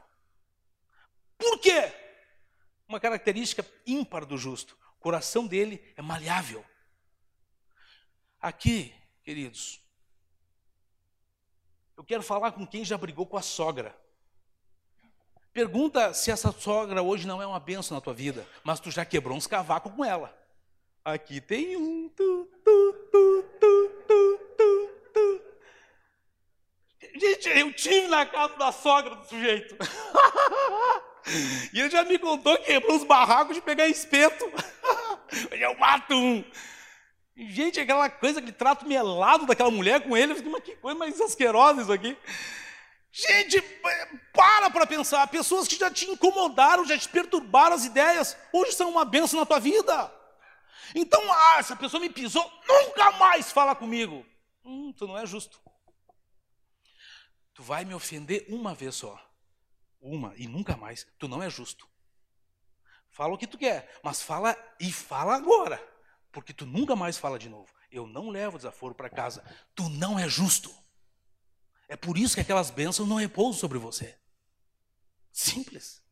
Por 1.40 1.58
quê? 1.58 1.90
Uma 2.86 3.00
característica 3.00 3.66
ímpar 3.86 4.26
do 4.26 4.36
justo: 4.36 4.76
o 4.98 5.00
coração 5.00 5.46
dele 5.46 5.82
é 5.96 6.02
maleável. 6.02 6.64
Aqui, 8.38 8.94
queridos, 9.22 9.80
eu 11.96 12.04
quero 12.04 12.22
falar 12.22 12.52
com 12.52 12.66
quem 12.66 12.84
já 12.84 12.96
brigou 12.96 13.26
com 13.26 13.36
a 13.36 13.42
sogra. 13.42 13.98
Pergunta 15.52 16.14
se 16.14 16.30
essa 16.30 16.52
sogra 16.52 17.02
hoje 17.02 17.26
não 17.26 17.42
é 17.42 17.46
uma 17.46 17.58
benção 17.58 17.96
na 17.96 18.00
tua 18.00 18.14
vida, 18.14 18.46
mas 18.62 18.78
tu 18.78 18.90
já 18.90 19.04
quebrou 19.04 19.36
uns 19.36 19.46
cavacos 19.46 19.92
com 19.92 20.04
ela. 20.04 20.36
Aqui 21.04 21.40
tem 21.40 21.76
um. 21.76 22.08
Tu, 22.10 22.48
tu, 22.64 23.08
tu, 23.10 23.30
Gente, 27.20 27.48
eu 27.50 27.72
tive 27.74 28.08
na 28.08 28.24
casa 28.24 28.56
da 28.56 28.72
sogra 28.72 29.14
do 29.14 29.26
sujeito. 29.26 29.76
e 31.72 31.80
ele 31.80 31.90
já 31.90 32.04
me 32.04 32.18
contou 32.18 32.56
que 32.58 32.64
quebrou 32.64 32.96
os 32.96 33.04
barracos 33.04 33.54
de 33.54 33.62
pegar 33.62 33.86
espeto. 33.86 34.44
eu 35.52 35.78
mato 35.78 36.14
um. 36.14 36.44
Gente, 37.36 37.80
aquela 37.80 38.10
coisa, 38.10 38.38
aquele 38.38 38.52
trato 38.52 38.86
melado 38.86 39.46
daquela 39.46 39.70
mulher 39.70 40.02
com 40.02 40.16
ele, 40.16 40.32
eu 40.32 40.36
fiquei, 40.36 40.50
mas 40.52 40.62
que 40.62 40.76
coisa 40.76 40.98
mais 40.98 41.20
asquerosa 41.20 41.82
isso 41.82 41.92
aqui. 41.92 42.16
Gente, 43.12 43.60
para 44.32 44.70
para 44.70 44.86
pensar, 44.86 45.26
pessoas 45.28 45.66
que 45.66 45.76
já 45.76 45.90
te 45.90 46.08
incomodaram, 46.08 46.84
já 46.84 46.96
te 46.96 47.08
perturbaram 47.08 47.74
as 47.74 47.84
ideias, 47.84 48.36
hoje 48.52 48.72
são 48.72 48.90
uma 48.90 49.04
benção 49.04 49.40
na 49.40 49.46
tua 49.46 49.58
vida. 49.58 50.12
Então, 50.94 51.20
ah, 51.32 51.56
essa 51.58 51.74
pessoa 51.74 52.00
me 52.00 52.10
pisou, 52.10 52.48
nunca 52.68 53.12
mais 53.12 53.50
fala 53.50 53.74
comigo. 53.74 54.24
Hum, 54.64 54.92
tu 54.96 55.06
não 55.06 55.18
é 55.18 55.26
justo. 55.26 55.60
Tu 57.54 57.62
vai 57.62 57.84
me 57.84 57.94
ofender 57.94 58.46
uma 58.48 58.74
vez 58.74 58.94
só. 58.94 59.18
Uma 60.00 60.34
e 60.36 60.46
nunca 60.46 60.76
mais. 60.76 61.06
Tu 61.18 61.28
não 61.28 61.42
é 61.42 61.50
justo. 61.50 61.88
Fala 63.10 63.34
o 63.34 63.38
que 63.38 63.46
tu 63.46 63.58
quer, 63.58 64.00
mas 64.02 64.22
fala 64.22 64.56
e 64.78 64.90
fala 64.90 65.34
agora 65.34 65.90
porque 66.32 66.52
tu 66.52 66.66
nunca 66.66 66.94
mais 66.96 67.18
fala 67.18 67.38
de 67.38 67.48
novo. 67.48 67.72
Eu 67.90 68.06
não 68.06 68.30
levo 68.30 68.56
desaforo 68.56 68.94
para 68.94 69.10
casa. 69.10 69.44
Tu 69.74 69.88
não 69.88 70.18
é 70.18 70.28
justo. 70.28 70.72
É 71.88 71.96
por 71.96 72.16
isso 72.16 72.34
que 72.34 72.40
aquelas 72.40 72.70
bênçãos 72.70 73.08
não 73.08 73.16
repousam 73.16 73.58
sobre 73.58 73.78
você. 73.78 74.16
Simples. 75.32 76.02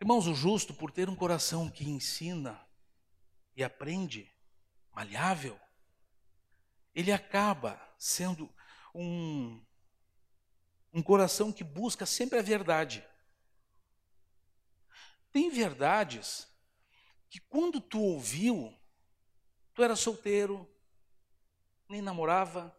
Irmãos, 0.00 0.26
o 0.26 0.34
justo, 0.34 0.74
por 0.74 0.90
ter 0.90 1.08
um 1.08 1.16
coração 1.16 1.70
que 1.70 1.88
ensina 1.88 2.60
e 3.56 3.64
aprende, 3.64 4.30
malhável, 4.92 5.58
ele 6.94 7.10
acaba 7.10 7.80
sendo 7.96 8.52
um, 8.94 9.64
um 10.94 11.02
coração 11.02 11.52
que 11.52 11.64
busca 11.64 12.06
sempre 12.06 12.38
a 12.38 12.42
verdade. 12.42 13.04
Tem 15.32 15.50
verdades 15.50 16.46
que 17.28 17.40
quando 17.40 17.80
tu 17.80 18.00
ouviu, 18.00 18.72
tu 19.74 19.82
era 19.82 19.96
solteiro, 19.96 20.64
nem 21.88 22.00
namorava. 22.00 22.72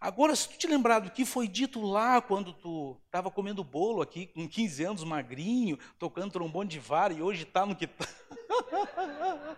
Agora, 0.00 0.34
se 0.34 0.48
tu 0.48 0.58
te 0.58 0.66
lembrar 0.66 0.98
do 0.98 1.12
que 1.12 1.24
foi 1.24 1.46
dito 1.46 1.80
lá 1.80 2.20
quando 2.20 2.52
tu 2.52 3.00
estava 3.06 3.30
comendo 3.30 3.62
bolo 3.62 4.02
aqui, 4.02 4.26
com 4.26 4.48
15 4.48 4.84
anos, 4.84 5.04
magrinho, 5.04 5.78
tocando 5.96 6.32
trombone 6.32 6.68
de 6.68 6.80
vara 6.80 7.12
e 7.12 7.22
hoje 7.22 7.44
está 7.44 7.64
no 7.64 7.76
que 7.76 7.84
está. 7.84 8.08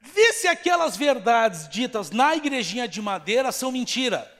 Vê 0.00 0.32
se 0.32 0.46
aquelas 0.46 0.96
verdades 0.96 1.68
ditas 1.68 2.10
na 2.10 2.36
igrejinha 2.36 2.86
de 2.86 3.02
madeira 3.02 3.50
são 3.50 3.72
mentira. 3.72 4.39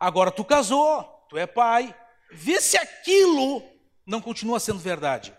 Agora 0.00 0.32
tu 0.32 0.42
casou, 0.42 1.04
tu 1.28 1.36
é 1.36 1.46
pai. 1.46 1.94
Vê 2.32 2.58
se 2.58 2.78
aquilo 2.78 3.62
não 4.06 4.22
continua 4.22 4.58
sendo 4.58 4.78
verdade. 4.78 5.36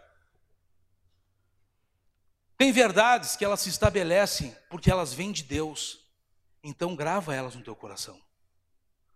Tem 2.57 2.71
verdades 2.71 3.35
que 3.35 3.43
elas 3.43 3.61
se 3.61 3.69
estabelecem 3.69 4.55
porque 4.69 4.91
elas 4.91 5.11
vêm 5.11 5.31
de 5.31 5.41
Deus. 5.41 6.05
Então 6.63 6.95
grava 6.95 7.33
elas 7.33 7.55
no 7.55 7.63
teu 7.63 7.75
coração. 7.75 8.21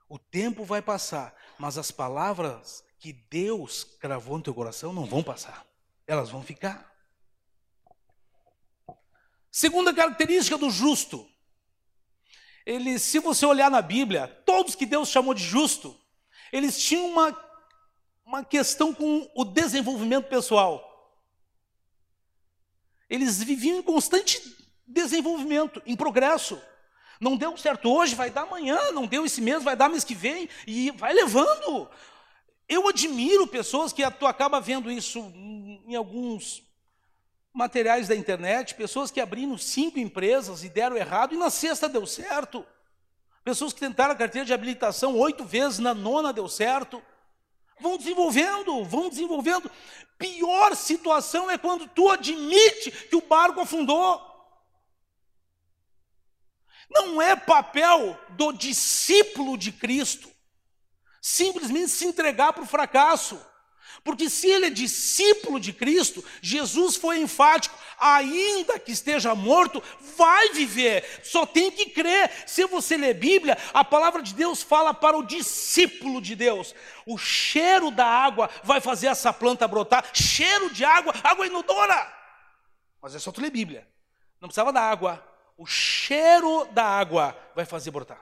O 0.10 0.18
tempo 0.18 0.66
vai 0.66 0.82
passar, 0.82 1.36
mas 1.60 1.78
as 1.78 1.92
palavras 1.92 2.84
que 2.98 3.14
Deus 3.14 3.84
gravou 4.02 4.38
no 4.38 4.44
teu 4.44 4.54
coração 4.54 4.92
não 4.92 5.06
vão 5.06 5.22
passar. 5.22 5.64
Elas 6.08 6.32
vão 6.32 6.42
ficar. 6.42 6.92
Segunda 9.52 9.94
característica 9.94 10.58
do 10.58 10.72
justo. 10.72 11.30
Se 13.00 13.20
você 13.20 13.46
olhar 13.46 13.70
na 13.70 13.82
Bíblia, 13.82 14.28
todos 14.46 14.76
que 14.76 14.86
Deus 14.86 15.10
chamou 15.10 15.34
de 15.34 15.44
justo, 15.44 15.96
eles 16.52 16.78
tinham 16.78 17.08
uma 17.08 17.46
uma 18.26 18.44
questão 18.44 18.94
com 18.94 19.30
o 19.36 19.46
desenvolvimento 19.46 20.28
pessoal. 20.28 20.92
Eles 23.08 23.42
viviam 23.44 23.78
em 23.78 23.84
constante 23.84 24.42
desenvolvimento, 24.88 25.82
em 25.86 25.96
progresso. 25.96 26.60
Não 27.20 27.38
deu 27.38 27.56
certo 27.56 27.90
hoje, 27.90 28.16
vai 28.16 28.30
dar 28.30 28.42
amanhã, 28.42 28.92
não 28.92 29.06
deu 29.06 29.26
esse 29.26 29.40
mês, 29.40 29.64
vai 29.64 29.76
dar 29.76 29.90
mês 29.90 30.04
que 30.04 30.16
vem, 30.16 30.50
e 30.66 30.92
vai 30.92 31.14
levando. 31.14 31.90
Eu 32.68 32.88
admiro 32.88 33.46
pessoas 33.46 33.94
que 33.94 34.10
tu 34.12 34.26
acaba 34.26 34.60
vendo 34.60 34.92
isso 34.92 35.20
em 35.88 35.96
alguns 35.96 36.65
materiais 37.56 38.08
da 38.08 38.16
internet, 38.16 38.76
pessoas 38.76 39.10
que 39.10 39.22
abriram 39.22 39.58
cinco 39.58 39.98
empresas 39.98 40.64
e 40.64 40.70
deram 40.70 40.98
errado, 40.98 41.34
e 41.34 41.38
na 41.38 41.50
sexta 41.50 41.88
deu 41.88 42.06
certo. 42.06 42.66
Pessoas 43.44 43.72
que 43.72 43.80
tentaram 43.80 44.14
a 44.14 44.18
carteira 44.18 44.46
de 44.46 44.54
habilitação 44.54 45.18
oito 45.18 45.46
vezes, 45.46 45.80
na 45.80 45.94
nona 45.94 46.34
deu 46.34 46.50
certo. 46.50 47.02
Vão 47.80 47.98
desenvolvendo, 47.98 48.84
vão 48.84 49.10
desenvolvendo. 49.10 49.72
Pior 50.18 50.76
situação 50.76 51.50
é 51.50 51.58
quando 51.58 51.88
tu 51.88 52.10
admite 52.10 52.92
que 52.92 53.16
o 53.16 53.22
barco 53.22 53.62
afundou. 53.62 54.22
Não 56.90 57.22
é 57.22 57.36
papel 57.36 58.20
do 58.32 58.52
discípulo 58.52 59.58
de 59.58 59.72
Cristo 59.72 60.30
simplesmente 61.26 61.90
se 61.90 62.06
entregar 62.06 62.54
para 62.54 62.62
o 62.62 62.68
fracasso. 62.68 63.44
Porque 64.04 64.30
se 64.30 64.48
ele 64.48 64.68
é 64.68 64.70
discípulo 64.70 65.60
de 65.60 65.74
Cristo, 65.74 66.24
Jesus 66.42 66.96
foi 66.96 67.20
enfático, 67.20 67.78
ainda 68.00 68.80
que 68.80 68.92
esteja 68.92 69.34
morto, 69.34 69.82
vai 70.18 70.50
viver, 70.50 71.22
só 71.24 71.46
tem 71.46 71.72
que 71.72 71.90
crer. 71.90 72.32
Se 72.46 72.66
você 72.66 72.98
ler 72.98 73.14
Bíblia, 73.16 73.58
a 73.74 73.84
palavra 73.84 74.22
de 74.22 74.34
Deus 74.34 74.62
fala 74.62 74.94
para 74.94 75.18
o 75.18 75.26
discípulo 75.26 76.22
de 76.22 76.36
Deus: 76.36 76.76
o 77.06 77.18
cheiro 77.18 77.92
da 77.92 78.06
água 78.06 78.50
vai 78.64 78.82
fazer 78.82 79.08
essa 79.08 79.32
planta 79.32 79.68
brotar, 79.68 80.10
cheiro 80.14 80.74
de 80.74 80.84
água, 80.84 81.14
água 81.24 81.48
inodora. 81.48 82.14
Mas 83.02 83.16
é 83.16 83.20
só 83.20 83.32
tu 83.32 83.42
ler 83.42 83.52
Bíblia, 83.52 83.88
não 84.42 84.48
precisava 84.48 84.74
da 84.74 84.82
água, 84.82 85.24
o 85.58 85.66
cheiro 85.66 86.66
da 86.72 86.84
água 86.84 87.38
vai 87.56 87.66
fazer 87.66 87.92
brotar. 87.92 88.22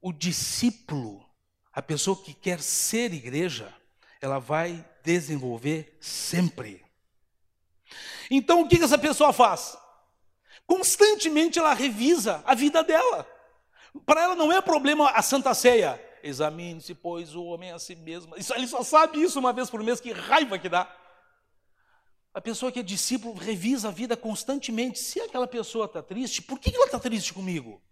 O 0.00 0.12
discípulo 0.12 1.23
a 1.74 1.82
pessoa 1.82 2.16
que 2.16 2.32
quer 2.32 2.60
ser 2.60 3.12
igreja, 3.12 3.74
ela 4.20 4.38
vai 4.38 4.88
desenvolver 5.02 5.96
sempre. 6.00 6.84
Então 8.30 8.62
o 8.62 8.68
que 8.68 8.82
essa 8.82 8.96
pessoa 8.96 9.32
faz? 9.32 9.76
Constantemente 10.66 11.58
ela 11.58 11.74
revisa 11.74 12.42
a 12.46 12.54
vida 12.54 12.82
dela. 12.82 13.28
Para 14.06 14.22
ela 14.22 14.34
não 14.34 14.52
é 14.52 14.60
problema 14.60 15.10
a 15.10 15.20
Santa 15.20 15.52
Ceia. 15.52 16.00
Examine-se, 16.22 16.94
pois, 16.94 17.34
o 17.34 17.44
homem 17.44 17.70
a 17.70 17.78
si 17.78 17.94
mesmo. 17.96 18.34
Isso, 18.36 18.54
ele 18.54 18.66
só 18.66 18.82
sabe 18.82 19.20
isso 19.20 19.38
uma 19.38 19.52
vez 19.52 19.68
por 19.68 19.82
mês, 19.82 20.00
que 20.00 20.12
raiva 20.12 20.58
que 20.58 20.68
dá. 20.68 20.90
A 22.32 22.40
pessoa 22.40 22.72
que 22.72 22.80
é 22.80 22.82
discípulo 22.82 23.34
revisa 23.34 23.88
a 23.88 23.92
vida 23.92 24.16
constantemente. 24.16 24.98
Se 24.98 25.20
aquela 25.20 25.46
pessoa 25.46 25.84
está 25.84 26.02
triste, 26.02 26.40
por 26.40 26.58
que 26.58 26.74
ela 26.74 26.86
está 26.86 26.98
triste 26.98 27.34
comigo? 27.34 27.82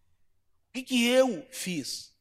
O 0.71 0.73
que, 0.73 0.83
que 0.83 1.07
eu 1.07 1.47
fiz? 1.51 2.12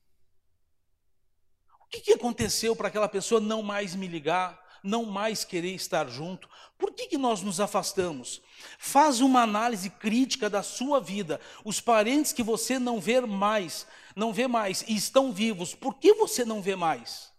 Que, 1.92 2.00
que 2.00 2.14
aconteceu 2.14 2.76
para 2.76 2.88
aquela 2.88 3.10
pessoa 3.10 3.42
não 3.42 3.62
mais 3.62 3.94
me 3.94 4.08
ligar, 4.08 4.60
não 4.82 5.06
mais 5.06 5.44
querer 5.44 5.76
estar 5.76 6.08
junto? 6.08 6.50
Por 6.78 6.94
que, 6.94 7.08
que 7.08 7.18
nós 7.18 7.42
nos 7.42 7.60
afastamos? 7.60 8.42
Faz 8.80 9.20
uma 9.20 9.42
análise 9.42 9.90
crítica 9.90 10.50
da 10.50 10.64
sua 10.64 11.02
vida. 11.02 11.40
Os 11.66 11.82
parentes 11.82 12.32
que 12.32 12.42
você 12.42 12.80
não 12.80 13.00
vê 13.00 13.20
mais, 13.20 13.86
não 14.16 14.32
vê 14.32 14.48
mais 14.48 14.84
e 14.88 14.96
estão 14.96 15.34
vivos, 15.34 15.76
por 15.76 15.96
que 15.96 16.14
você 16.14 16.46
não 16.46 16.62
vê 16.62 16.76
mais? 16.76 17.30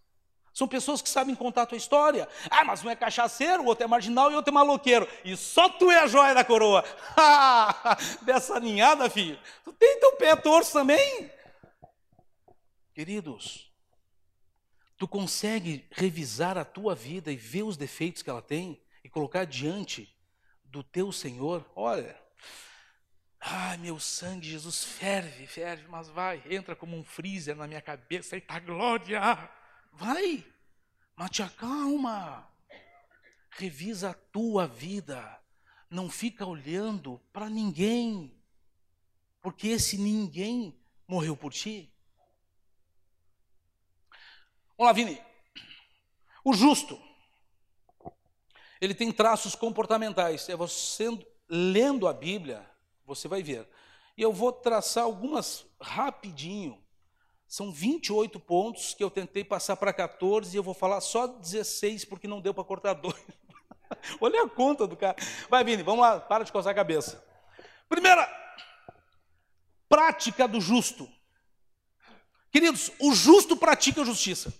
São 0.53 0.67
pessoas 0.67 1.01
que 1.01 1.09
sabem 1.09 1.33
contar 1.33 1.63
a 1.63 1.65
tua 1.65 1.77
história. 1.79 2.29
Ah, 2.47 2.63
mas 2.63 2.83
um 2.83 2.89
é 2.89 2.95
cachaceiro, 2.95 3.63
o 3.63 3.65
outro 3.65 3.85
é 3.85 3.87
marginal 3.87 4.29
e 4.29 4.35
o 4.35 4.37
outro 4.37 4.51
é 4.51 4.53
maloqueiro. 4.53 5.07
E 5.25 5.35
só 5.35 5.67
tu 5.67 5.89
é 5.89 5.97
a 5.97 6.05
joia 6.05 6.35
da 6.35 6.43
coroa. 6.43 6.85
Dessa 8.21 8.59
ninhada, 8.59 9.09
filho. 9.09 9.39
Tu 9.63 9.73
tem 9.73 9.99
teu 9.99 10.11
pé 10.15 10.35
torto 10.35 10.71
também? 10.71 11.31
Queridos, 12.93 13.72
Tu 15.03 15.07
consegue 15.09 15.85
revisar 15.91 16.57
a 16.57 16.63
tua 16.63 16.95
vida 16.95 17.29
e 17.29 17.35
ver 17.35 17.63
os 17.63 17.75
defeitos 17.75 18.21
que 18.21 18.29
ela 18.29 18.41
tem 18.41 18.81
e 19.03 19.09
colocar 19.09 19.43
diante 19.43 20.17
do 20.63 20.81
teu 20.81 21.11
Senhor? 21.11 21.69
Olha, 21.75 22.17
ai 23.37 23.75
meu 23.79 23.99
sangue, 23.99 24.47
Jesus, 24.47 24.85
ferve, 24.85 25.45
ferve, 25.45 25.89
mas 25.89 26.07
vai, 26.07 26.41
entra 26.49 26.73
como 26.73 26.95
um 26.95 27.03
freezer 27.03 27.53
na 27.53 27.67
minha 27.67 27.81
cabeça, 27.81 28.35
eita 28.35 28.57
glória! 28.59 29.19
Vai, 29.91 30.41
mas 31.17 31.31
te 31.31 31.43
acalma, 31.43 32.49
revisa 33.49 34.11
a 34.11 34.13
tua 34.13 34.67
vida, 34.67 35.37
não 35.89 36.09
fica 36.09 36.45
olhando 36.45 37.19
para 37.33 37.49
ninguém, 37.49 38.33
porque 39.41 39.67
esse 39.67 39.97
ninguém 39.97 40.79
morreu 41.05 41.35
por 41.35 41.51
ti. 41.51 41.92
Vamos 44.77 44.89
lá, 44.89 44.93
Vini. 44.93 45.21
O 46.43 46.53
justo, 46.53 46.99
ele 48.81 48.93
tem 48.93 49.11
traços 49.11 49.55
comportamentais. 49.55 50.49
É 50.49 50.55
você 50.55 51.07
lendo 51.47 52.07
a 52.07 52.13
Bíblia, 52.13 52.69
Você 53.05 53.27
vai 53.27 53.43
ver. 53.43 53.67
E 54.17 54.21
eu 54.21 54.31
vou 54.31 54.51
traçar 54.51 55.03
algumas 55.03 55.65
rapidinho. 55.79 56.81
São 57.47 57.71
28 57.71 58.39
pontos 58.39 58.93
que 58.93 59.03
eu 59.03 59.11
tentei 59.11 59.43
passar 59.43 59.75
para 59.75 59.93
14 59.93 60.55
e 60.55 60.57
eu 60.57 60.63
vou 60.63 60.73
falar 60.73 61.01
só 61.01 61.27
16 61.27 62.05
porque 62.05 62.27
não 62.27 62.41
deu 62.41 62.53
para 62.53 62.63
cortar 62.63 62.93
dois. 62.93 63.15
Olha 64.19 64.43
a 64.43 64.49
conta 64.49 64.87
do 64.87 64.95
cara. 64.95 65.15
Vai, 65.49 65.63
Vini, 65.63 65.83
vamos 65.83 66.01
lá, 66.01 66.19
para 66.19 66.43
de 66.43 66.51
coçar 66.51 66.71
a 66.71 66.75
cabeça. 66.75 67.23
Primeira, 67.87 68.27
prática 69.87 70.47
do 70.47 70.59
justo. 70.59 71.07
Queridos, 72.51 72.91
o 72.99 73.13
justo 73.13 73.55
pratica 73.55 74.01
a 74.01 74.05
justiça. 74.05 74.53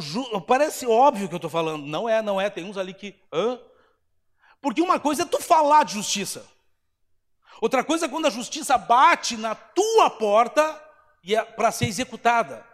Ju... 0.00 0.40
Parece 0.42 0.86
óbvio 0.86 1.28
que 1.28 1.34
eu 1.34 1.38
estou 1.38 1.50
falando. 1.50 1.84
Não 1.86 2.08
é, 2.08 2.22
não 2.22 2.40
é. 2.40 2.48
Tem 2.48 2.64
uns 2.64 2.78
ali 2.78 2.94
que. 2.94 3.14
Hã? 3.32 3.60
Porque 4.60 4.80
uma 4.80 4.98
coisa 4.98 5.22
é 5.22 5.26
tu 5.26 5.40
falar 5.42 5.84
de 5.84 5.94
justiça. 5.94 6.46
Outra 7.60 7.84
coisa 7.84 8.06
é 8.06 8.08
quando 8.08 8.26
a 8.26 8.30
justiça 8.30 8.76
bate 8.78 9.36
na 9.36 9.54
tua 9.54 10.10
porta 10.10 10.82
e 11.22 11.34
é 11.34 11.44
para 11.44 11.70
ser 11.70 11.86
executada. 11.86 12.66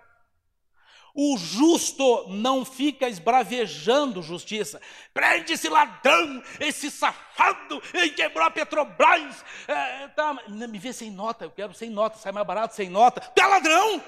O 1.14 1.36
justo 1.36 2.28
não 2.28 2.64
fica 2.64 3.08
esbravejando 3.08 4.22
justiça. 4.22 4.80
Prende 5.12 5.52
esse 5.52 5.68
ladrão, 5.68 6.42
esse 6.60 6.90
safado, 6.90 7.82
ele 7.92 8.10
quebrou 8.10 8.46
a 8.46 8.50
Petrobras. 8.50 9.44
É, 9.66 10.08
tá, 10.08 10.34
me 10.48 10.78
vê 10.78 10.92
sem 10.92 11.10
nota, 11.10 11.44
eu 11.44 11.50
quero 11.50 11.74
sem 11.74 11.90
nota, 11.90 12.18
sai 12.18 12.30
mais 12.30 12.46
barato 12.46 12.74
sem 12.74 12.88
nota. 12.88 13.20
Tu 13.20 13.42
é 13.42 13.46
ladrão! 13.46 14.00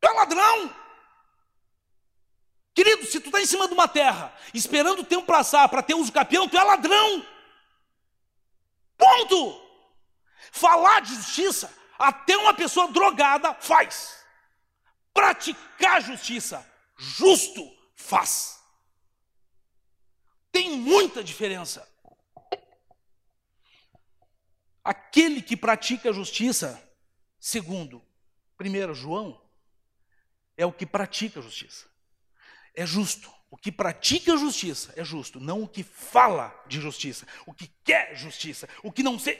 Tu 0.00 0.08
é 0.08 0.12
ladrão! 0.12 0.74
Querido, 2.74 3.04
se 3.04 3.20
tu 3.20 3.26
está 3.26 3.40
em 3.40 3.46
cima 3.46 3.68
de 3.68 3.74
uma 3.74 3.86
terra, 3.86 4.34
esperando 4.54 5.00
o 5.00 5.04
tempo 5.04 5.26
passar 5.26 5.68
para 5.68 5.82
ter 5.82 5.94
uso 5.94 6.12
capião, 6.12 6.48
tu 6.48 6.56
é 6.56 6.62
ladrão. 6.62 7.26
Ponto! 8.96 9.60
Falar 10.50 11.00
de 11.00 11.14
justiça, 11.14 11.74
até 11.98 12.36
uma 12.36 12.54
pessoa 12.54 12.90
drogada 12.90 13.54
faz. 13.54 14.24
Praticar 15.12 16.00
justiça, 16.00 16.66
justo, 16.96 17.62
faz. 17.94 18.58
Tem 20.50 20.70
muita 20.70 21.22
diferença. 21.22 21.86
Aquele 24.82 25.42
que 25.42 25.56
pratica 25.56 26.12
justiça, 26.12 26.82
segundo 27.38 28.02
1 28.58 28.94
João, 28.94 29.40
é 30.56 30.64
o 30.64 30.72
que 30.72 30.86
pratica 30.86 31.40
justiça 31.40 31.91
é 32.74 32.86
justo. 32.86 33.30
O 33.50 33.56
que 33.56 33.70
pratica 33.70 34.34
justiça 34.36 34.94
é 34.96 35.04
justo, 35.04 35.38
não 35.38 35.62
o 35.62 35.68
que 35.68 35.82
fala 35.82 36.48
de 36.66 36.80
justiça, 36.80 37.26
o 37.46 37.52
que 37.52 37.70
quer 37.84 38.16
justiça, 38.16 38.66
o 38.82 38.90
que 38.90 39.02
não 39.02 39.18
sei. 39.18 39.38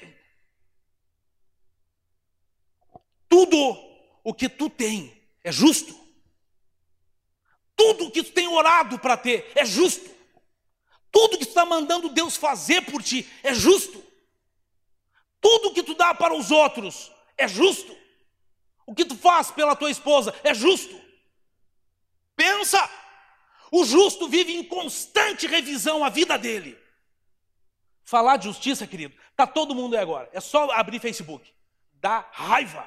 Tudo 3.27 3.57
o 4.23 4.35
que 4.35 4.51
tu 4.51 4.69
tem 4.69 5.27
é 5.43 5.51
justo. 5.51 5.99
Tudo 7.75 8.07
o 8.07 8.11
que 8.11 8.23
tu 8.23 8.33
tem 8.33 8.47
orado 8.49 8.99
para 8.99 9.17
ter 9.17 9.51
é 9.55 9.65
justo. 9.65 10.11
Tudo 11.11 11.39
que 11.39 11.47
tu 11.47 11.49
está 11.49 11.65
mandando 11.65 12.11
Deus 12.11 12.37
fazer 12.37 12.83
por 12.83 13.03
ti 13.03 13.27
é 13.43 13.55
justo. 13.55 14.05
Tudo 15.41 15.73
que 15.73 15.83
tu 15.83 15.95
dá 15.95 16.15
para 16.15 16.35
os 16.35 16.51
outros 16.51 17.11
é 17.39 17.49
justo. 17.49 17.97
O 18.87 18.95
que 18.95 19.07
tu 19.07 19.17
faz 19.17 19.51
pela 19.51 19.75
tua 19.75 19.91
esposa 19.91 20.39
é 20.45 20.53
justo. 20.53 21.01
Pensa 22.37 22.79
o 23.73 23.87
justo 23.87 24.29
vive 24.29 24.55
em 24.55 24.63
constante 24.63 25.47
revisão 25.47 26.05
a 26.05 26.11
vida 26.11 26.37
dele. 26.37 26.79
Falar 28.05 28.37
de 28.37 28.45
justiça, 28.45 28.87
querido, 28.87 29.17
tá 29.35 29.47
todo 29.47 29.75
mundo 29.75 29.97
aí 29.97 30.03
agora. 30.03 30.29
É 30.31 30.41
só 30.41 30.71
abrir 30.73 31.01
Facebook. 31.01 31.51
Dá 31.95 32.29
raiva. 32.33 32.87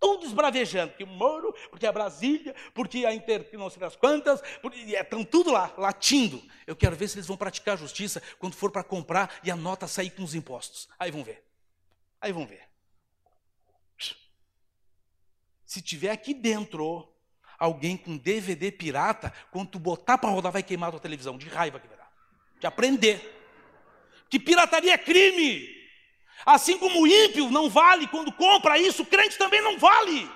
Tudo 0.00 0.26
esbravejando, 0.26 0.90
porque 0.90 1.04
o 1.04 1.06
Moro, 1.06 1.54
porque 1.70 1.86
a 1.86 1.92
Brasília, 1.92 2.52
porque 2.74 3.06
a 3.06 3.14
Inter, 3.14 3.48
não 3.52 3.70
sei 3.70 3.78
das 3.78 3.94
quantas, 3.94 4.42
estão 4.42 5.20
é, 5.20 5.24
tudo 5.24 5.52
lá, 5.52 5.72
latindo. 5.78 6.42
Eu 6.66 6.74
quero 6.74 6.96
ver 6.96 7.06
se 7.06 7.14
eles 7.16 7.28
vão 7.28 7.36
praticar 7.36 7.78
justiça 7.78 8.20
quando 8.40 8.56
for 8.56 8.72
para 8.72 8.82
comprar 8.82 9.38
e 9.44 9.52
a 9.52 9.56
nota 9.56 9.86
sair 9.86 10.10
com 10.10 10.24
os 10.24 10.34
impostos. 10.34 10.88
Aí 10.98 11.12
vão 11.12 11.22
ver. 11.22 11.44
Aí 12.20 12.32
vão 12.32 12.44
ver. 12.44 12.68
Se 15.64 15.80
tiver 15.80 16.10
aqui 16.10 16.34
dentro 16.34 17.13
alguém 17.64 17.96
com 17.96 18.16
DVD 18.16 18.70
pirata, 18.70 19.32
quando 19.50 19.70
tu 19.70 19.78
botar 19.78 20.18
para 20.18 20.30
rodar, 20.30 20.52
vai 20.52 20.62
queimar 20.62 20.88
a 20.88 20.92
tua 20.92 21.00
televisão, 21.00 21.38
de 21.38 21.48
raiva 21.48 21.80
que 21.80 21.88
verá. 21.88 22.06
De 22.60 22.66
aprender. 22.66 23.30
Que 24.28 24.38
pirataria 24.38 24.94
é 24.94 24.98
crime. 24.98 25.68
Assim 26.44 26.78
como 26.78 27.02
o 27.02 27.06
ímpio 27.06 27.50
não 27.50 27.70
vale 27.70 28.06
quando 28.08 28.32
compra 28.32 28.78
isso, 28.78 29.02
o 29.02 29.06
crente 29.06 29.38
também 29.38 29.62
não 29.62 29.78
vale. 29.78 30.30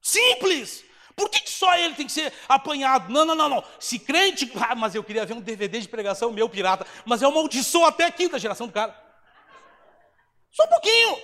Simples. 0.00 0.84
Por 1.16 1.30
que, 1.30 1.40
que, 1.40 1.50
só 1.50 1.76
ele 1.76 1.94
tem 1.94 2.06
que 2.06 2.12
ser 2.12 2.32
apanhado? 2.48 3.12
Não, 3.12 3.24
não, 3.24 3.34
não, 3.34 3.48
não. 3.48 3.64
Se 3.78 3.98
crente. 3.98 4.50
Ah, 4.66 4.74
mas 4.74 4.94
eu 4.94 5.04
queria 5.04 5.24
ver 5.24 5.34
um 5.34 5.40
DVD 5.40 5.80
de 5.80 5.88
pregação 5.88 6.32
meu 6.32 6.48
pirata. 6.48 6.86
Mas 7.04 7.22
uma 7.22 7.30
maldição 7.30 7.84
até 7.84 8.04
a 8.04 8.10
quinta 8.10 8.38
geração 8.38 8.66
do 8.66 8.72
cara. 8.72 8.98
Só 10.50 10.64
um 10.64 10.68
pouquinho. 10.68 11.18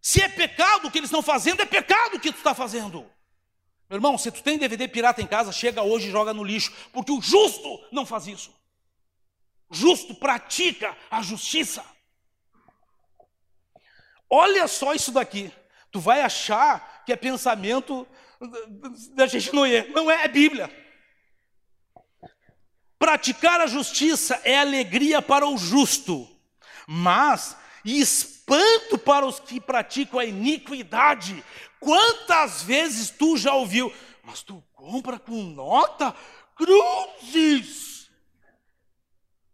Se 0.00 0.22
é 0.22 0.28
pecado 0.28 0.88
o 0.88 0.90
que 0.90 0.98
eles 0.98 1.08
estão 1.08 1.22
fazendo, 1.22 1.60
é 1.60 1.66
pecado 1.66 2.16
o 2.16 2.20
que 2.20 2.32
tu 2.32 2.38
está 2.38 2.54
fazendo. 2.54 3.08
Meu 3.90 3.96
irmão, 3.96 4.16
se 4.16 4.30
tu 4.30 4.40
tem 4.40 4.56
DVD 4.56 4.86
pirata 4.86 5.20
em 5.20 5.26
casa, 5.26 5.50
chega 5.50 5.82
hoje 5.82 6.08
e 6.08 6.12
joga 6.12 6.32
no 6.32 6.44
lixo, 6.44 6.72
porque 6.92 7.10
o 7.10 7.20
justo 7.20 7.84
não 7.90 8.06
faz 8.06 8.28
isso. 8.28 8.54
O 9.68 9.74
justo 9.74 10.14
pratica 10.14 10.96
a 11.10 11.20
justiça. 11.22 11.84
Olha 14.30 14.68
só 14.68 14.94
isso 14.94 15.10
daqui. 15.10 15.52
Tu 15.90 15.98
vai 15.98 16.20
achar 16.20 17.02
que 17.04 17.12
é 17.12 17.16
pensamento 17.16 18.06
da 19.16 19.26
gente 19.26 19.52
não 19.52 19.66
é. 19.66 19.88
Não 19.88 20.08
é, 20.08 20.24
é 20.24 20.28
Bíblia. 20.28 20.70
Praticar 22.96 23.60
a 23.60 23.66
justiça 23.66 24.40
é 24.44 24.56
alegria 24.56 25.20
para 25.20 25.48
o 25.48 25.58
justo, 25.58 26.28
mas 26.86 27.56
espanto 28.50 28.98
para 28.98 29.24
os 29.24 29.38
que 29.38 29.60
praticam 29.60 30.18
a 30.18 30.24
iniquidade. 30.24 31.44
Quantas 31.78 32.62
vezes 32.62 33.10
tu 33.10 33.36
já 33.36 33.54
ouviu, 33.54 33.92
mas 34.24 34.42
tu 34.42 34.62
compra 34.74 35.18
com 35.18 35.42
nota? 35.42 36.14
Cruzes! 36.56 38.10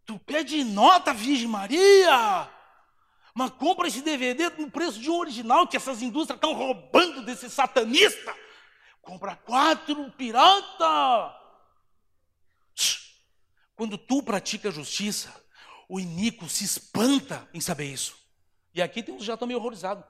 Tu 0.05 0.17
pede 0.19 0.63
nota, 0.63 1.13
Virgem 1.13 1.47
Maria! 1.47 2.49
Mas 3.33 3.51
compra 3.51 3.87
esse 3.87 4.01
DVD 4.01 4.49
no 4.57 4.71
preço 4.71 4.99
de 4.99 5.11
um 5.11 5.17
original 5.17 5.67
que 5.67 5.77
essas 5.77 6.01
indústrias 6.01 6.37
estão 6.37 6.53
roubando 6.53 7.21
desse 7.21 7.49
satanista. 7.49 8.35
Compra 9.01 9.35
quatro, 9.35 10.11
pirata! 10.11 11.35
Quando 13.75 13.95
tu 13.95 14.23
pratica 14.23 14.71
justiça, 14.71 15.31
o 15.87 15.99
iníquo 15.99 16.49
se 16.49 16.63
espanta 16.63 17.47
em 17.53 17.61
saber 17.61 17.85
isso. 17.85 18.26
E 18.77 18.81
aqui 18.81 19.01
tem 19.01 19.15
uns 19.15 19.25
já 19.25 19.33
estão 19.33 19.47
meio 19.47 19.59
horrorizados. 19.59 20.05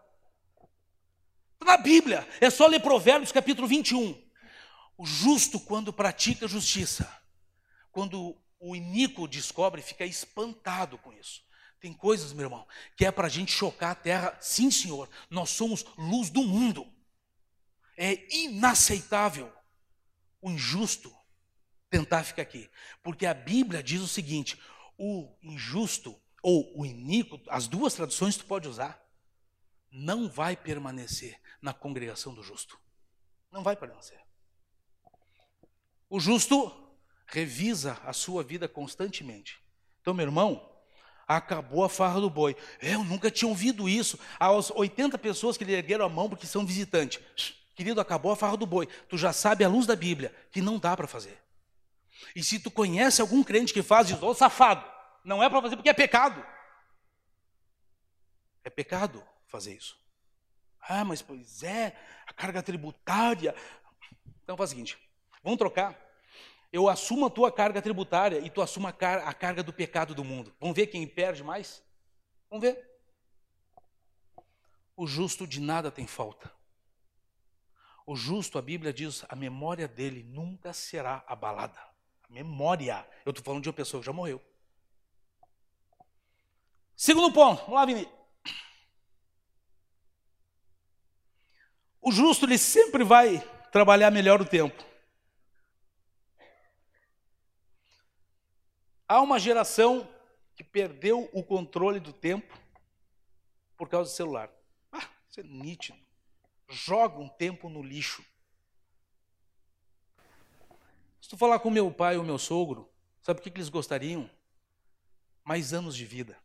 Na 1.64 1.78
Bíblia, 1.78 2.28
é 2.42 2.50
só 2.50 2.68
ler 2.68 2.82
Provérbios 2.82 3.32
capítulo 3.32 3.66
21. 3.66 4.22
O 4.98 5.06
justo, 5.06 5.58
quando 5.58 5.94
pratica 5.94 6.50
justiça, 6.50 7.10
quando 7.94 8.38
o 8.60 8.76
iníquo 8.76 9.26
descobre, 9.26 9.82
fica 9.82 10.06
espantado 10.06 10.98
com 10.98 11.14
isso. 11.14 11.46
Tem 11.80 11.94
coisas, 11.94 12.34
meu 12.34 12.48
irmão, 12.48 12.68
que 12.98 13.06
é 13.06 13.12
para 13.12 13.28
a 13.28 13.30
gente 13.30 13.54
chocar 13.54 13.92
a 13.92 13.96
terra. 13.96 14.38
Sim, 14.42 14.70
senhor, 14.70 15.10
nós 15.30 15.50
somos 15.52 15.86
luz 15.98 16.30
do 16.30 16.44
mundo. 16.44 16.86
É 17.96 18.28
inaceitável 18.36 19.50
o 20.42 20.52
injusto 20.52 21.16
tentar 21.90 22.26
ficar 22.26 22.42
aqui. 22.42 22.70
Porque 23.02 23.26
a 23.26 23.34
Bíblia 23.34 23.82
diz 23.82 24.02
o 24.02 24.10
seguinte: 24.10 24.60
o 24.98 25.34
injusto 25.42 26.20
ou 26.50 26.72
o 26.80 26.86
iníquo, 26.86 27.42
as 27.50 27.68
duas 27.68 27.94
traduções 27.94 28.38
tu 28.38 28.46
pode 28.46 28.70
usar, 28.70 29.06
não 29.92 30.30
vai 30.30 30.56
permanecer 30.56 31.38
na 31.62 31.74
congregação 31.74 32.34
do 32.34 32.42
justo. 32.42 32.80
Não 33.52 33.62
vai 33.62 33.76
permanecer. 33.76 34.18
O 36.10 36.22
justo 36.22 36.72
revisa 37.26 38.00
a 38.02 38.14
sua 38.14 38.46
vida 38.46 38.66
constantemente. 38.66 39.62
Então, 40.00 40.14
meu 40.14 40.26
irmão, 40.26 40.74
acabou 41.28 41.84
a 41.84 41.90
farra 41.90 42.22
do 42.22 42.30
boi. 42.30 42.56
Eu 42.82 43.04
nunca 43.04 43.30
tinha 43.30 43.50
ouvido 43.50 43.90
isso. 43.90 44.18
Aos 44.40 44.72
80 44.72 45.18
pessoas 45.18 45.58
que 45.58 45.66
lhe 45.66 45.74
ergueram 45.74 46.06
a 46.06 46.10
mão 46.10 46.30
porque 46.30 46.48
são 46.48 46.66
visitantes. 46.66 47.20
Querido, 47.76 48.00
acabou 48.00 48.32
a 48.32 48.38
farra 48.38 48.56
do 48.56 48.66
boi. 48.66 48.88
Tu 49.10 49.18
já 49.18 49.34
sabe 49.34 49.66
à 49.66 49.68
luz 49.68 49.86
da 49.86 49.98
Bíblia 49.98 50.34
que 50.54 50.62
não 50.62 50.80
dá 50.80 50.96
para 50.96 51.08
fazer. 51.08 51.38
E 52.34 52.42
se 52.42 52.58
tu 52.58 52.72
conhece 52.72 53.20
algum 53.20 53.44
crente 53.44 53.74
que 53.74 53.84
faz, 53.84 54.08
diz, 54.08 54.24
ô 54.24 54.34
safado, 54.34 54.97
não 55.28 55.44
é 55.44 55.50
para 55.50 55.62
fazer 55.62 55.76
porque 55.76 55.90
é 55.90 55.94
pecado. 55.94 56.44
É 58.64 58.70
pecado 58.70 59.22
fazer 59.46 59.74
isso. 59.74 60.00
Ah, 60.82 61.04
mas 61.04 61.22
pois 61.22 61.64
é, 61.64 61.98
a 62.26 62.32
carga 62.32 62.64
tributária. 62.64 63.54
Então 64.42 64.56
faz 64.56 64.70
o 64.70 64.74
seguinte: 64.74 64.98
vamos 65.44 65.60
trocar. 65.60 66.00
Eu 66.72 66.88
assumo 66.88 67.26
a 67.26 67.30
tua 67.30 67.52
carga 67.52 67.82
tributária 67.82 68.40
e 68.40 68.50
tu 68.50 68.62
assuma 68.62 68.90
a, 68.90 68.94
car 68.94 69.28
a 69.28 69.34
carga 69.34 69.62
do 69.62 69.74
pecado 69.74 70.16
do 70.16 70.24
mundo. 70.24 70.56
Vamos 70.62 70.76
ver 70.76 70.88
quem 70.88 71.06
perde 71.06 71.44
mais? 71.44 71.84
Vamos 72.50 72.66
ver. 72.66 72.90
O 74.96 75.06
justo 75.06 75.46
de 75.46 75.60
nada 75.60 75.92
tem 75.92 76.08
falta. 76.08 76.52
O 78.06 78.16
justo, 78.16 78.58
a 78.58 78.62
Bíblia 78.62 78.94
diz, 78.94 79.26
a 79.28 79.36
memória 79.36 79.90
dele 79.90 80.24
nunca 80.24 80.72
será 80.72 81.22
abalada. 81.28 81.80
A 82.24 82.34
memória. 82.34 83.06
Eu 83.26 83.32
estou 83.32 83.44
falando 83.44 83.64
de 83.64 83.70
uma 83.70 83.74
pessoa 83.76 84.00
que 84.00 84.06
já 84.06 84.14
morreu. 84.14 84.42
Segundo 86.98 87.32
ponto, 87.32 87.60
vamos 87.60 87.76
lá, 87.76 87.86
Vini. 87.86 88.10
O 92.02 92.12
justo, 92.12 92.46
ele 92.46 92.58
sempre 92.58 93.04
vai 93.04 93.40
trabalhar 93.72 94.10
melhor 94.10 94.42
o 94.42 94.46
tempo. 94.46 94.84
Há 99.08 99.22
uma 99.22 99.38
geração 99.38 100.10
que 100.56 100.64
perdeu 100.64 101.30
o 101.32 101.44
controle 101.44 102.00
do 102.00 102.12
tempo 102.12 102.58
por 103.78 103.88
causa 103.88 104.10
do 104.10 104.16
celular. 104.16 104.50
Ah, 104.92 105.08
isso 105.30 105.40
é 105.40 105.44
nítido. 105.44 106.00
Joga 106.68 107.20
um 107.20 107.30
tempo 107.30 107.70
no 107.70 107.84
lixo. 107.84 108.26
Se 111.22 111.30
tu 111.30 111.38
falar 111.38 111.60
com 111.60 111.70
meu 111.70 111.92
pai 111.92 112.18
ou 112.18 112.24
meu 112.24 112.40
sogro, 112.40 112.90
sabe 113.22 113.40
o 113.40 113.44
que, 113.44 113.50
eles 113.50 113.70
gostariam? 113.70 114.28
Mais 115.44 115.74
anos 115.74 115.96
de 115.96 116.06
vida. 116.06 116.36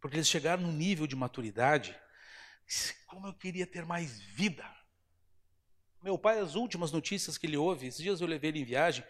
Porque 0.00 0.16
eles 0.16 0.28
chegaram 0.28 0.62
num 0.62 0.72
nível 0.72 1.06
de 1.06 1.14
maturidade. 1.14 1.98
Como 3.06 3.26
eu 3.26 3.34
queria 3.34 3.66
ter 3.66 3.84
mais 3.84 4.20
vida. 4.20 4.64
Meu 6.02 6.18
pai, 6.18 6.38
as 6.38 6.54
últimas 6.54 6.92
notícias 6.92 7.36
que 7.36 7.46
ele 7.46 7.56
ouve, 7.56 7.86
esses 7.86 8.02
dias 8.02 8.20
eu 8.20 8.26
levei 8.26 8.50
ele 8.50 8.60
em 8.60 8.64
viagem. 8.64 9.04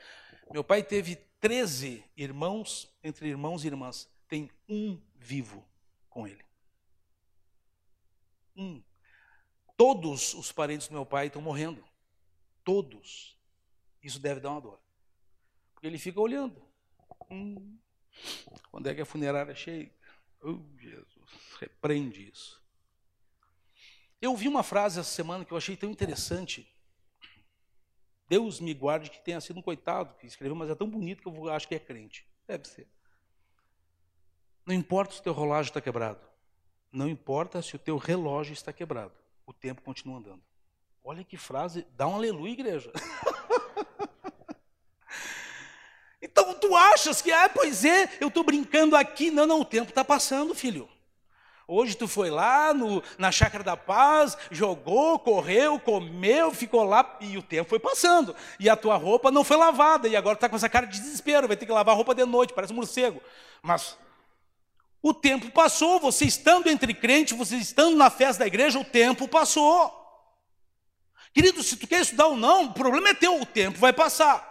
Meu 0.50 0.64
pai 0.64 0.82
teve 0.82 1.16
13 1.38 2.04
irmãos, 2.16 2.92
entre 3.02 3.28
irmãos 3.28 3.64
e 3.64 3.68
irmãs. 3.68 4.10
Tem 4.28 4.50
um 4.68 5.00
vivo 5.14 5.64
com 6.08 6.26
ele. 6.26 6.44
Um. 8.56 8.82
Todos 9.76 10.34
os 10.34 10.50
parentes 10.50 10.88
do 10.88 10.94
meu 10.94 11.06
pai 11.06 11.28
estão 11.28 11.40
morrendo. 11.40 11.84
Todos. 12.64 13.38
Isso 14.02 14.18
deve 14.18 14.40
dar 14.40 14.50
uma 14.50 14.60
dor. 14.60 14.80
Porque 15.72 15.86
ele 15.86 15.98
fica 15.98 16.20
olhando. 16.20 16.60
Hum, 17.30 17.78
quando 18.70 18.88
é 18.88 18.94
que 18.94 19.00
a 19.00 19.06
funerária 19.06 19.54
chega? 19.54 19.92
Oh, 20.42 20.58
Jesus, 20.78 21.30
repreende 21.58 22.30
isso. 22.30 22.60
Eu 24.20 24.36
vi 24.36 24.48
uma 24.48 24.62
frase 24.62 25.00
essa 25.00 25.10
semana 25.10 25.44
que 25.44 25.52
eu 25.52 25.56
achei 25.56 25.76
tão 25.76 25.90
interessante. 25.90 26.70
Deus 28.28 28.60
me 28.60 28.72
guarde 28.74 29.10
que 29.10 29.20
tenha 29.20 29.40
sido 29.40 29.58
um 29.58 29.62
coitado 29.62 30.14
que 30.14 30.26
escreveu, 30.26 30.54
mas 30.54 30.70
é 30.70 30.74
tão 30.74 30.88
bonito 30.88 31.22
que 31.22 31.28
eu 31.28 31.48
acho 31.50 31.66
que 31.66 31.74
é 31.74 31.78
crente. 31.78 32.26
Deve 32.46 32.68
ser. 32.68 32.88
Não 34.64 34.74
importa 34.74 35.14
se 35.14 35.20
o 35.20 35.22
teu 35.22 35.34
relógio 35.34 35.70
está 35.70 35.80
quebrado. 35.80 36.20
Não 36.92 37.08
importa 37.08 37.62
se 37.62 37.74
o 37.76 37.78
teu 37.78 37.96
relógio 37.96 38.52
está 38.52 38.72
quebrado. 38.72 39.14
O 39.46 39.52
tempo 39.52 39.82
continua 39.82 40.18
andando. 40.18 40.42
Olha 41.02 41.24
que 41.24 41.36
frase. 41.36 41.86
Dá 41.96 42.06
um 42.06 42.14
aleluia, 42.14 42.52
igreja. 42.52 42.92
então 46.22 46.54
tu 46.54 46.76
achas 46.76 47.22
que, 47.22 47.32
ah, 47.32 47.48
pois 47.48 47.84
é, 47.84 48.08
eu 48.20 48.28
estou 48.28 48.44
brincando 48.44 48.94
aqui. 48.94 49.30
Não, 49.30 49.46
não, 49.46 49.60
o 49.60 49.64
tempo 49.64 49.88
está 49.90 50.04
passando, 50.04 50.54
filho. 50.54 50.88
Hoje 51.72 51.96
tu 51.96 52.08
foi 52.08 52.30
lá 52.30 52.74
no, 52.74 53.00
na 53.16 53.30
Chácara 53.30 53.62
da 53.62 53.76
Paz, 53.76 54.36
jogou, 54.50 55.20
correu, 55.20 55.78
comeu, 55.78 56.50
ficou 56.52 56.82
lá 56.82 57.16
e 57.20 57.38
o 57.38 57.42
tempo 57.42 57.70
foi 57.70 57.78
passando. 57.78 58.34
E 58.58 58.68
a 58.68 58.74
tua 58.74 58.96
roupa 58.96 59.30
não 59.30 59.44
foi 59.44 59.56
lavada 59.56 60.08
e 60.08 60.16
agora 60.16 60.34
está 60.34 60.48
com 60.48 60.56
essa 60.56 60.68
cara 60.68 60.86
de 60.86 60.98
desespero, 60.98 61.46
vai 61.46 61.56
ter 61.56 61.66
que 61.66 61.72
lavar 61.72 61.94
a 61.94 61.96
roupa 61.96 62.12
de 62.12 62.24
noite, 62.24 62.52
parece 62.52 62.72
um 62.72 62.76
morcego. 62.76 63.22
Mas 63.62 63.96
o 65.00 65.14
tempo 65.14 65.48
passou, 65.52 66.00
você 66.00 66.24
estando 66.24 66.68
entre 66.68 66.92
crentes, 66.92 67.38
você 67.38 67.56
estando 67.56 67.96
na 67.96 68.10
festa 68.10 68.40
da 68.40 68.48
igreja, 68.48 68.76
o 68.76 68.84
tempo 68.84 69.28
passou. 69.28 69.96
Querido, 71.32 71.62
se 71.62 71.76
tu 71.76 71.86
quer 71.86 72.00
estudar 72.00 72.26
ou 72.26 72.36
não, 72.36 72.64
o 72.64 72.74
problema 72.74 73.10
é 73.10 73.14
teu, 73.14 73.40
o 73.40 73.46
tempo 73.46 73.78
vai 73.78 73.92
passar. 73.92 74.49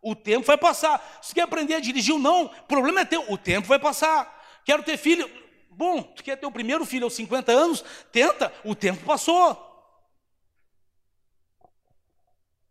O 0.00 0.14
tempo 0.14 0.46
vai 0.46 0.58
passar. 0.58 1.20
Se 1.22 1.34
quer 1.34 1.42
aprender 1.42 1.74
a 1.74 1.80
dirigir 1.80 2.14
ou 2.14 2.20
não, 2.20 2.44
o 2.44 2.62
problema 2.64 3.00
é 3.00 3.04
teu, 3.04 3.24
o 3.30 3.36
tempo 3.38 3.66
vai 3.66 3.78
passar. 3.78 4.34
Quero 4.64 4.82
ter 4.82 4.96
filho, 4.96 5.28
Bom, 5.76 6.02
tu 6.02 6.24
quer 6.24 6.36
ter 6.36 6.46
o 6.46 6.50
primeiro 6.50 6.86
filho 6.86 7.04
aos 7.04 7.12
50 7.12 7.52
anos? 7.52 7.84
Tenta, 8.10 8.50
o 8.64 8.74
tempo 8.74 9.04
passou. 9.04 9.62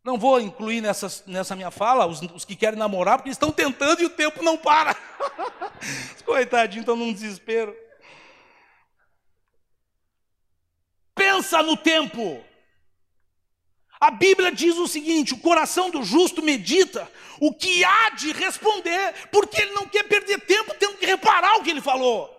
Não 0.03 0.17
vou 0.17 0.41
incluir 0.41 0.81
nessa, 0.81 1.23
nessa 1.27 1.55
minha 1.55 1.69
fala 1.69 2.07
os, 2.07 2.19
os 2.33 2.43
que 2.43 2.55
querem 2.55 2.79
namorar, 2.79 3.19
porque 3.19 3.29
estão 3.29 3.51
tentando 3.51 4.01
e 4.01 4.05
o 4.05 4.09
tempo 4.09 4.41
não 4.41 4.57
para. 4.57 4.95
Coitadinho, 6.25 6.79
estão 6.79 6.95
num 6.95 7.13
desespero. 7.13 7.75
Pensa 11.13 11.61
no 11.61 11.77
tempo. 11.77 12.43
A 13.99 14.11
Bíblia 14.11 14.51
diz 14.51 14.77
o 14.77 14.87
seguinte: 14.87 15.33
o 15.33 15.39
coração 15.39 15.89
do 15.89 16.03
justo 16.03 16.41
medita 16.41 17.09
o 17.39 17.53
que 17.53 17.83
há 17.83 18.09
de 18.11 18.31
responder, 18.31 19.13
porque 19.31 19.61
ele 19.61 19.71
não 19.71 19.87
quer 19.87 20.03
perder 20.03 20.39
tempo 20.41 20.73
tendo 20.79 20.97
que 20.97 21.05
reparar 21.05 21.57
o 21.57 21.63
que 21.63 21.69
ele 21.69 21.81
falou. 21.81 22.35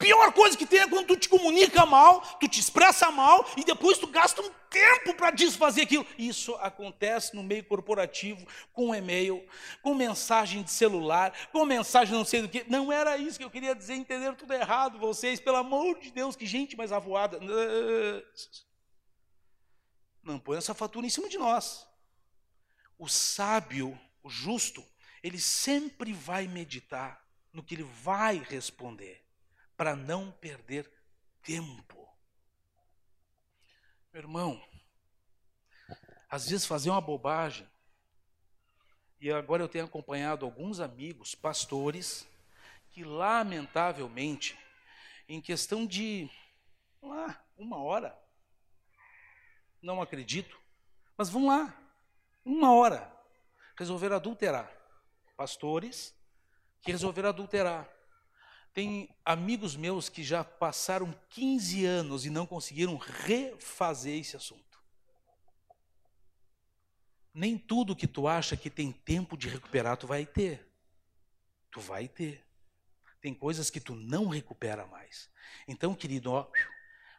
Pior 0.00 0.32
coisa 0.32 0.56
que 0.56 0.64
tem 0.64 0.80
é 0.80 0.88
quando 0.88 1.08
tu 1.08 1.16
te 1.16 1.28
comunica 1.28 1.84
mal, 1.84 2.22
tu 2.40 2.48
te 2.48 2.58
expressa 2.58 3.10
mal 3.10 3.46
e 3.54 3.62
depois 3.62 3.98
tu 3.98 4.06
gasta 4.06 4.40
um 4.40 4.50
tempo 4.70 5.12
para 5.12 5.30
desfazer 5.30 5.82
aquilo. 5.82 6.06
Isso 6.16 6.54
acontece 6.54 7.36
no 7.36 7.42
meio 7.42 7.62
corporativo, 7.64 8.46
com 8.72 8.94
e-mail, 8.94 9.44
com 9.82 9.94
mensagem 9.94 10.62
de 10.62 10.70
celular, 10.70 11.34
com 11.52 11.66
mensagem 11.66 12.14
não 12.14 12.24
sei 12.24 12.40
do 12.40 12.48
que. 12.48 12.64
Não 12.66 12.90
era 12.90 13.18
isso 13.18 13.38
que 13.38 13.44
eu 13.44 13.50
queria 13.50 13.74
dizer, 13.74 13.92
entenderam 13.92 14.34
tudo 14.34 14.54
errado, 14.54 14.98
vocês, 14.98 15.38
pelo 15.38 15.58
amor 15.58 15.98
de 15.98 16.10
Deus, 16.10 16.34
que 16.34 16.46
gente 16.46 16.78
mais 16.78 16.92
avoada. 16.92 17.38
Não 20.22 20.38
põe 20.38 20.58
essa 20.58 20.74
fatura 20.74 21.06
em 21.06 21.10
cima 21.10 21.28
de 21.28 21.38
nós. 21.38 21.86
O 22.98 23.08
sábio, 23.08 23.98
o 24.22 24.28
justo, 24.28 24.84
ele 25.22 25.38
sempre 25.38 26.12
vai 26.12 26.46
meditar 26.46 27.24
no 27.52 27.62
que 27.62 27.74
ele 27.74 27.82
vai 27.82 28.38
responder 28.38 29.24
para 29.76 29.96
não 29.96 30.30
perder 30.30 30.90
tempo. 31.42 32.08
Meu 34.12 34.22
irmão, 34.22 34.62
às 36.28 36.48
vezes 36.48 36.66
fazer 36.66 36.90
uma 36.90 37.00
bobagem, 37.00 37.68
e 39.20 39.30
agora 39.30 39.62
eu 39.62 39.68
tenho 39.68 39.84
acompanhado 39.84 40.44
alguns 40.44 40.80
amigos, 40.80 41.34
pastores, 41.34 42.26
que 42.90 43.04
lamentavelmente, 43.04 44.58
em 45.28 45.40
questão 45.40 45.86
de 45.86 46.28
uma 47.56 47.82
hora, 47.82 48.18
não 49.82 50.00
acredito, 50.00 50.58
mas 51.16 51.28
vão 51.28 51.46
lá, 51.46 51.76
uma 52.44 52.74
hora, 52.74 53.12
resolveram 53.76 54.16
adulterar. 54.16 54.70
Pastores 55.36 56.14
que 56.82 56.92
resolveram 56.92 57.30
adulterar. 57.30 57.88
Tem 58.72 59.08
amigos 59.24 59.74
meus 59.74 60.08
que 60.08 60.22
já 60.22 60.44
passaram 60.44 61.12
15 61.30 61.84
anos 61.84 62.24
e 62.24 62.30
não 62.30 62.46
conseguiram 62.46 62.96
refazer 62.96 64.18
esse 64.18 64.36
assunto. 64.36 64.80
Nem 67.32 67.56
tudo 67.56 67.96
que 67.96 68.06
tu 68.06 68.28
acha 68.28 68.56
que 68.56 68.70
tem 68.70 68.92
tempo 68.92 69.36
de 69.36 69.48
recuperar, 69.48 69.96
tu 69.96 70.06
vai 70.06 70.26
ter. 70.26 70.68
Tu 71.70 71.80
vai 71.80 72.08
ter. 72.08 72.44
Tem 73.20 73.34
coisas 73.34 73.70
que 73.70 73.80
tu 73.80 73.94
não 73.94 74.28
recupera 74.28 74.86
mais. 74.86 75.30
Então, 75.68 75.94
querido, 75.94 76.32
ó, 76.32 76.50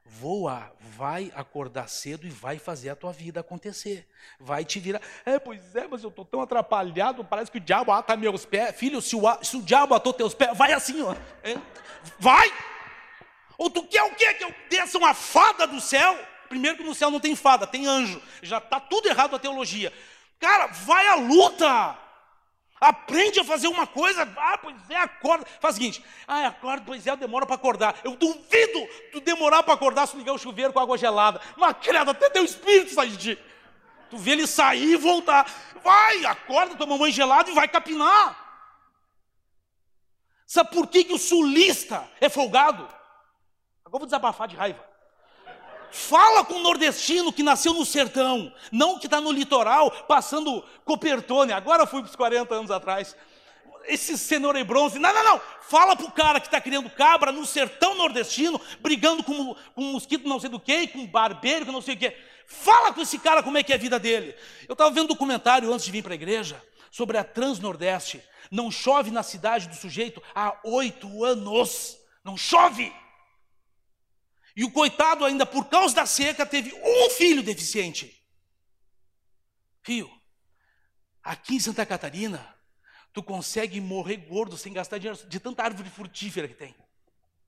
Voa, 0.04 0.72
vai 0.98 1.32
acordar 1.36 1.88
cedo 1.88 2.28
e 2.28 2.30
vai 2.30 2.60
fazer 2.60 2.90
a 2.90 2.96
tua 2.96 3.12
vida 3.12 3.40
acontecer. 3.40 4.08
Vai 4.40 4.66
te 4.66 4.80
virar. 4.80 5.02
É, 5.26 5.40
pois 5.40 5.76
é, 5.76 5.88
mas 5.88 6.04
eu 6.04 6.10
estou 6.10 6.26
tão 6.26 6.42
atrapalhado, 6.42 7.24
parece 7.24 7.50
que 7.50 7.58
o 7.58 7.62
diabo 7.62 7.92
ata 7.92 8.18
meus 8.18 8.46
pés. 8.46 8.76
Filho, 8.76 9.02
se 9.02 9.16
o, 9.16 9.22
se 9.44 9.58
o 9.58 9.62
diabo 9.62 9.94
atou 9.94 10.14
teus 10.14 10.34
pés, 10.34 10.58
vai 10.58 10.74
assim, 10.74 11.02
ó. 11.02 11.16
É, 11.44 11.56
vai! 12.20 12.52
Ou 13.58 13.70
tu 13.70 13.84
quer 13.84 14.04
o 14.04 14.16
quê? 14.16 14.34
Que 14.34 14.44
eu 14.44 14.54
desça 14.70 14.98
uma 14.98 15.14
fada 15.14 15.66
do 15.66 15.80
céu? 15.80 16.18
Primeiro 16.50 16.78
que 16.78 16.84
no 16.84 16.94
céu 16.94 17.10
não 17.10 17.20
tem 17.20 17.36
fada, 17.36 17.66
tem 17.66 17.88
anjo. 17.88 18.22
Já 18.42 18.58
está 18.58 18.80
tudo 18.80 19.08
errado 19.08 19.36
a 19.36 19.40
teologia. 19.40 19.94
Cara, 20.40 20.68
vai 20.68 21.08
à 21.08 21.16
luta! 21.16 21.98
Aprende 22.82 23.40
a 23.40 23.44
fazer 23.44 23.68
uma 23.68 23.86
coisa, 23.86 24.24
ah, 24.36 24.58
pois 24.58 24.76
é, 24.90 24.98
acorda. 24.98 25.46
Faz 25.60 25.76
o 25.76 25.78
seguinte, 25.78 26.04
ah, 26.28 26.48
acorda, 26.48 26.84
pois 26.84 27.06
é, 27.06 27.16
demora 27.16 27.46
para 27.46 27.54
acordar. 27.54 27.96
Eu 28.04 28.16
duvido 28.16 28.88
tu 29.12 29.22
demorar 29.22 29.62
para 29.62 29.76
acordar 29.76 30.08
se 30.08 30.18
ligar 30.18 30.34
o 30.34 30.40
chuveiro 30.40 30.74
com 30.74 30.80
água 30.80 30.98
gelada. 30.98 31.40
Mas, 31.56 31.78
credo, 31.80 32.10
até 32.10 32.28
teu 32.32 32.44
espírito 32.44 32.92
sai 32.92 33.10
de. 33.10 33.38
Tu 34.10 34.18
vê 34.18 34.32
ele 34.32 34.48
sair 34.48 34.94
e 34.94 34.96
voltar. 34.96 35.46
Vai, 35.84 36.26
acorda, 36.26 36.76
toma 36.76 36.98
banho 36.98 37.14
gelado 37.14 37.52
e 37.52 37.54
vai 37.54 37.68
capinar. 37.68 38.36
Sabe 40.48 40.72
por 40.72 40.88
que, 40.88 41.04
que 41.04 41.14
o 41.14 41.20
sulista 41.20 42.10
é 42.20 42.30
folgado? 42.30 42.84
Agora 43.86 44.00
vou 44.00 44.06
desabafar 44.08 44.48
de 44.48 44.56
raiva. 44.56 44.91
Fala 45.92 46.46
com 46.46 46.56
o 46.56 46.64
nordestino 46.64 47.34
que 47.34 47.44
nasceu 47.44 47.74
no 47.74 47.86
sertão, 47.86 48.54
não 48.72 48.98
que 48.98 49.08
está 49.08 49.20
no 49.20 49.32
litoral, 49.32 49.92
passando 50.08 50.64
Copertone. 50.86 51.52
Agora 51.52 51.86
fui 51.86 52.02
para 52.02 52.10
os 52.10 52.16
40 52.16 52.56
anos 52.56 52.72
atrás. 52.72 53.16
esse 53.86 54.18
cenoura 54.18 54.60
e 54.60 54.64
bronze. 54.64 54.98
Não, 54.98 55.14
não, 55.14 55.24
não. 55.24 55.42
Fala 55.62 55.96
pro 55.96 56.10
cara 56.12 56.40
que 56.40 56.48
está 56.48 56.62
criando 56.62 56.90
cabra 56.90 57.32
no 57.32 57.46
sertão 57.46 57.96
nordestino, 57.96 58.60
brigando 58.80 59.24
com, 59.24 59.54
com 59.76 59.82
um 59.82 59.92
mosquito 59.94 60.28
não 60.28 60.40
sei 60.40 60.50
do 60.50 60.60
que, 60.60 60.88
com 60.88 61.00
um 61.00 61.08
barbeiro, 61.08 61.66
que 61.66 61.72
não 61.72 61.82
sei 61.82 61.96
o 61.96 61.98
que. 61.98 62.16
Fala 62.48 62.94
com 62.94 63.02
esse 63.02 63.18
cara 63.20 63.44
como 63.44 63.58
é 63.58 63.64
que 63.64 63.72
é 63.72 63.76
a 63.76 63.80
vida 63.80 64.00
dele. 64.00 64.36
Eu 64.68 64.74
estava 64.74 64.92
vendo 64.92 65.06
um 65.06 65.08
documentário 65.08 65.72
antes 65.74 65.86
de 65.86 65.92
vir 65.92 66.04
para 66.04 66.14
a 66.14 66.16
igreja 66.16 66.62
sobre 66.90 67.18
a 67.18 67.24
Transnordeste. 67.24 68.22
Não 68.50 68.70
chove 68.70 69.12
na 69.12 69.24
cidade 69.24 69.68
do 69.68 69.76
sujeito 69.76 70.22
há 70.36 70.58
oito 70.64 71.24
anos. 71.24 71.98
Não 72.24 72.38
chove. 72.38 72.94
E 74.56 74.64
o 74.64 74.72
coitado, 74.72 75.26
ainda 75.26 75.46
por 75.46 75.66
causa 75.70 75.96
da 75.96 76.06
seca, 76.06 76.46
teve 76.46 76.74
um 76.74 77.10
filho 77.12 77.42
deficiente. 77.42 78.22
Filho, 79.82 80.12
aqui 81.24 81.56
em 81.56 81.60
Santa 81.60 81.86
Catarina, 81.86 82.56
tu 83.14 83.24
consegue 83.24 83.80
morrer 83.80 84.18
gordo 84.18 84.58
sem 84.58 84.74
gastar 84.74 84.98
dinheiro 84.98 85.20
de 85.28 85.40
tanta 85.40 85.64
árvore 85.64 85.90
frutífera 85.90 86.48
que 86.48 86.54
tem. 86.54 86.76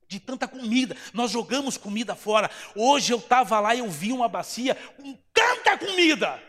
De 0.08 0.20
tanta 0.20 0.46
comida. 0.46 0.96
Nós 1.12 1.30
jogamos 1.30 1.76
comida 1.76 2.14
fora. 2.14 2.50
Hoje 2.74 3.12
eu 3.12 3.18
estava 3.18 3.60
lá 3.60 3.74
e 3.74 3.78
eu 3.78 3.90
vi 3.90 4.12
uma 4.12 4.28
bacia 4.28 4.74
com 4.74 5.14
tanta 5.32 5.78
comida 5.78 6.42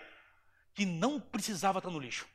que 0.74 0.86
não 0.86 1.20
precisava 1.20 1.80
estar 1.80 1.90
no 1.90 2.00
lixo. 2.00 2.28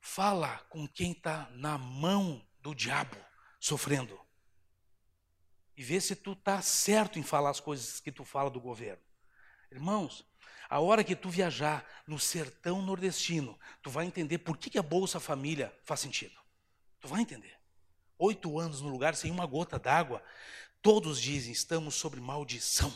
Fala 0.00 0.58
com 0.68 0.86
quem 0.88 1.12
está 1.12 1.48
na 1.52 1.78
mão 1.78 2.44
do 2.60 2.74
diabo 2.74 3.16
sofrendo. 3.60 4.18
E 5.78 5.82
vê 5.84 6.00
se 6.00 6.16
tu 6.16 6.32
está 6.32 6.60
certo 6.60 7.20
em 7.20 7.22
falar 7.22 7.50
as 7.50 7.60
coisas 7.60 8.00
que 8.00 8.10
tu 8.10 8.24
fala 8.24 8.50
do 8.50 8.60
governo. 8.60 9.00
Irmãos, 9.70 10.26
a 10.68 10.80
hora 10.80 11.04
que 11.04 11.14
tu 11.14 11.30
viajar 11.30 11.86
no 12.04 12.18
sertão 12.18 12.82
nordestino, 12.82 13.56
tu 13.80 13.88
vai 13.88 14.04
entender 14.04 14.38
por 14.38 14.58
que, 14.58 14.70
que 14.70 14.78
a 14.78 14.82
Bolsa 14.82 15.20
Família 15.20 15.72
faz 15.84 16.00
sentido. 16.00 16.36
Tu 16.98 17.06
vai 17.06 17.20
entender. 17.20 17.56
Oito 18.18 18.58
anos 18.58 18.80
no 18.80 18.88
lugar 18.88 19.14
sem 19.14 19.30
uma 19.30 19.46
gota 19.46 19.78
d'água, 19.78 20.20
todos 20.82 21.20
dizem, 21.20 21.52
estamos 21.52 21.94
sobre 21.94 22.20
maldição. 22.20 22.92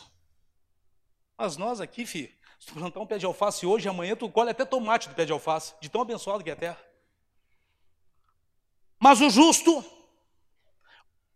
Mas 1.37 1.55
nós 1.55 1.79
aqui, 1.79 2.05
filho, 2.05 2.33
se 2.59 2.67
tu 2.67 2.73
plantar 2.73 2.99
um 2.99 3.07
pé 3.07 3.17
de 3.17 3.25
alface 3.25 3.65
hoje, 3.65 3.87
amanhã 3.87 4.13
tu 4.13 4.29
colhe 4.29 4.49
até 4.49 4.65
tomate 4.65 5.07
do 5.07 5.15
pé 5.15 5.23
de 5.23 5.31
alface, 5.31 5.73
de 5.79 5.87
tão 5.87 6.01
abençoado 6.01 6.43
que 6.43 6.49
é 6.49 6.53
a 6.53 6.57
terra. 6.57 6.85
Mas 8.99 9.21
o 9.21 9.29
justo, 9.29 9.85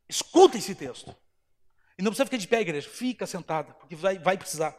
escuta 0.10 0.58
esse 0.58 0.76
texto. 0.76 1.16
E 1.98 2.04
não 2.04 2.12
precisa 2.12 2.26
ficar 2.26 2.38
de 2.38 2.48
pé, 2.48 2.62
igreja, 2.62 2.88
fica 2.88 3.26
sentada, 3.26 3.74
porque 3.74 3.96
vai, 3.96 4.20
vai 4.20 4.38
precisar. 4.38 4.76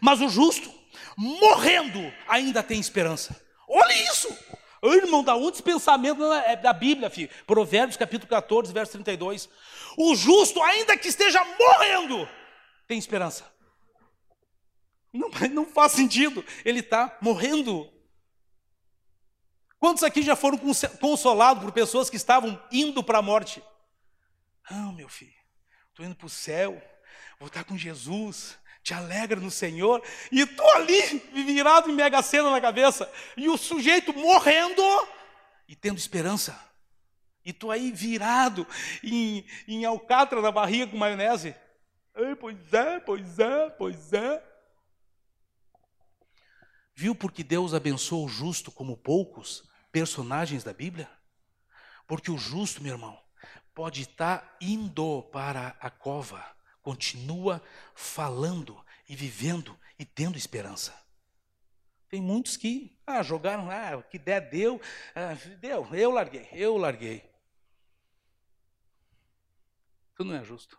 Mas 0.00 0.20
o 0.20 0.28
justo, 0.28 0.72
morrendo, 1.16 2.00
ainda 2.26 2.62
tem 2.62 2.78
esperança. 2.78 3.40
Olha 3.66 3.92
isso! 4.10 4.28
Ô, 4.80 4.92
irmão, 4.92 5.24
da 5.24 5.34
onde 5.34 5.54
esse 5.54 5.62
pensamento 5.62 6.22
é 6.32 6.54
da 6.54 6.72
Bíblia, 6.72 7.10
filho? 7.10 7.30
Provérbios 7.46 7.96
capítulo 7.96 8.28
14, 8.28 8.72
verso 8.72 8.92
32. 8.92 9.48
O 9.96 10.14
justo, 10.14 10.62
ainda 10.62 10.96
que 10.96 11.08
esteja 11.08 11.44
morrendo, 11.44 12.28
tem 12.86 12.98
esperança. 12.98 13.44
Não, 15.12 15.30
não 15.50 15.66
faz 15.66 15.92
sentido. 15.92 16.44
Ele 16.64 16.80
está 16.80 17.18
morrendo. 17.20 17.90
Quantos 19.80 20.02
aqui 20.02 20.22
já 20.22 20.36
foram 20.36 20.58
consolados 21.00 21.62
por 21.62 21.72
pessoas 21.72 22.08
que 22.08 22.16
estavam 22.16 22.60
indo 22.70 23.02
para 23.02 23.18
a 23.18 23.22
morte? 23.22 23.62
Não, 24.70 24.92
meu 24.92 25.08
filho, 25.08 25.37
estou 25.98 26.06
indo 26.06 26.14
para 26.14 26.26
o 26.26 26.30
céu, 26.30 26.80
vou 27.40 27.48
estar 27.48 27.64
com 27.64 27.76
Jesus, 27.76 28.56
te 28.84 28.94
alegra 28.94 29.40
no 29.40 29.50
Senhor, 29.50 30.00
e 30.30 30.42
estou 30.42 30.70
ali, 30.74 31.18
virado 31.32 31.90
em 31.90 31.94
mega 31.94 32.22
cena 32.22 32.50
na 32.52 32.60
cabeça, 32.60 33.10
e 33.36 33.48
o 33.48 33.56
sujeito 33.58 34.12
morrendo 34.14 34.82
e 35.66 35.74
tendo 35.74 35.98
esperança. 35.98 36.56
E 37.44 37.52
tu 37.52 37.70
aí 37.70 37.90
virado 37.90 38.64
em, 39.02 39.44
em 39.66 39.84
alcatra 39.84 40.40
na 40.40 40.52
barriga 40.52 40.86
com 40.86 40.96
maionese. 40.96 41.56
Ei, 42.14 42.36
pois 42.36 42.72
é, 42.72 43.00
pois 43.00 43.38
é, 43.38 43.70
pois 43.70 44.12
é. 44.12 44.44
Viu 46.94 47.14
porque 47.14 47.42
Deus 47.42 47.74
abençoou 47.74 48.26
o 48.26 48.28
justo 48.28 48.70
como 48.70 48.96
poucos 48.96 49.68
personagens 49.90 50.62
da 50.62 50.72
Bíblia? 50.72 51.10
Porque 52.06 52.30
o 52.30 52.38
justo, 52.38 52.82
meu 52.82 52.92
irmão, 52.92 53.18
pode 53.78 54.02
estar 54.02 54.56
indo 54.60 55.22
para 55.30 55.68
a 55.78 55.88
cova, 55.88 56.44
continua 56.82 57.62
falando 57.94 58.84
e 59.08 59.14
vivendo 59.14 59.78
e 59.96 60.04
tendo 60.04 60.36
esperança. 60.36 61.00
Tem 62.08 62.20
muitos 62.20 62.56
que 62.56 62.98
ah, 63.06 63.22
jogaram, 63.22 63.70
ah, 63.70 63.98
o 63.98 64.02
que 64.02 64.18
der, 64.18 64.50
deu, 64.50 64.80
ah, 65.14 65.34
deu, 65.60 65.94
eu 65.94 66.10
larguei, 66.10 66.48
eu 66.50 66.76
larguei. 66.76 67.18
Isso 70.12 70.24
não 70.24 70.34
é 70.34 70.42
justo. 70.42 70.76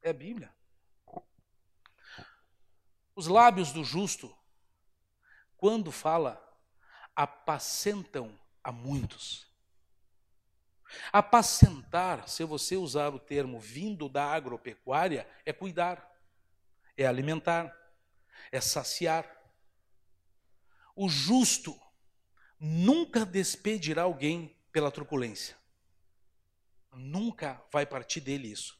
É 0.00 0.10
a 0.10 0.14
Bíblia. 0.14 0.54
Os 3.16 3.26
lábios 3.26 3.72
do 3.72 3.82
justo, 3.82 4.32
quando 5.56 5.90
fala, 5.90 6.40
apacentam 7.16 8.38
a 8.62 8.70
muitos. 8.70 9.49
Apacentar, 11.12 12.28
se 12.28 12.44
você 12.44 12.76
usar 12.76 13.14
o 13.14 13.18
termo 13.18 13.58
vindo 13.58 14.08
da 14.08 14.24
agropecuária, 14.24 15.28
é 15.44 15.52
cuidar, 15.52 16.10
é 16.96 17.06
alimentar, 17.06 17.74
é 18.50 18.60
saciar. 18.60 19.28
O 20.94 21.08
justo 21.08 21.78
nunca 22.58 23.24
despedirá 23.24 24.02
alguém 24.02 24.56
pela 24.72 24.90
truculência. 24.90 25.56
Nunca 26.92 27.62
vai 27.72 27.86
partir 27.86 28.20
dele 28.20 28.48
isso. 28.48 28.78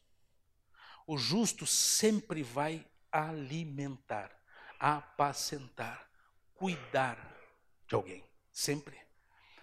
O 1.07 1.17
justo 1.17 1.67
sempre 1.67 2.43
vai 2.43 2.87
alimentar, 3.11 4.31
apacentar, 4.79 6.09
cuidar 6.55 7.19
de 7.89 7.95
alguém, 7.95 8.25
sempre. 8.53 8.99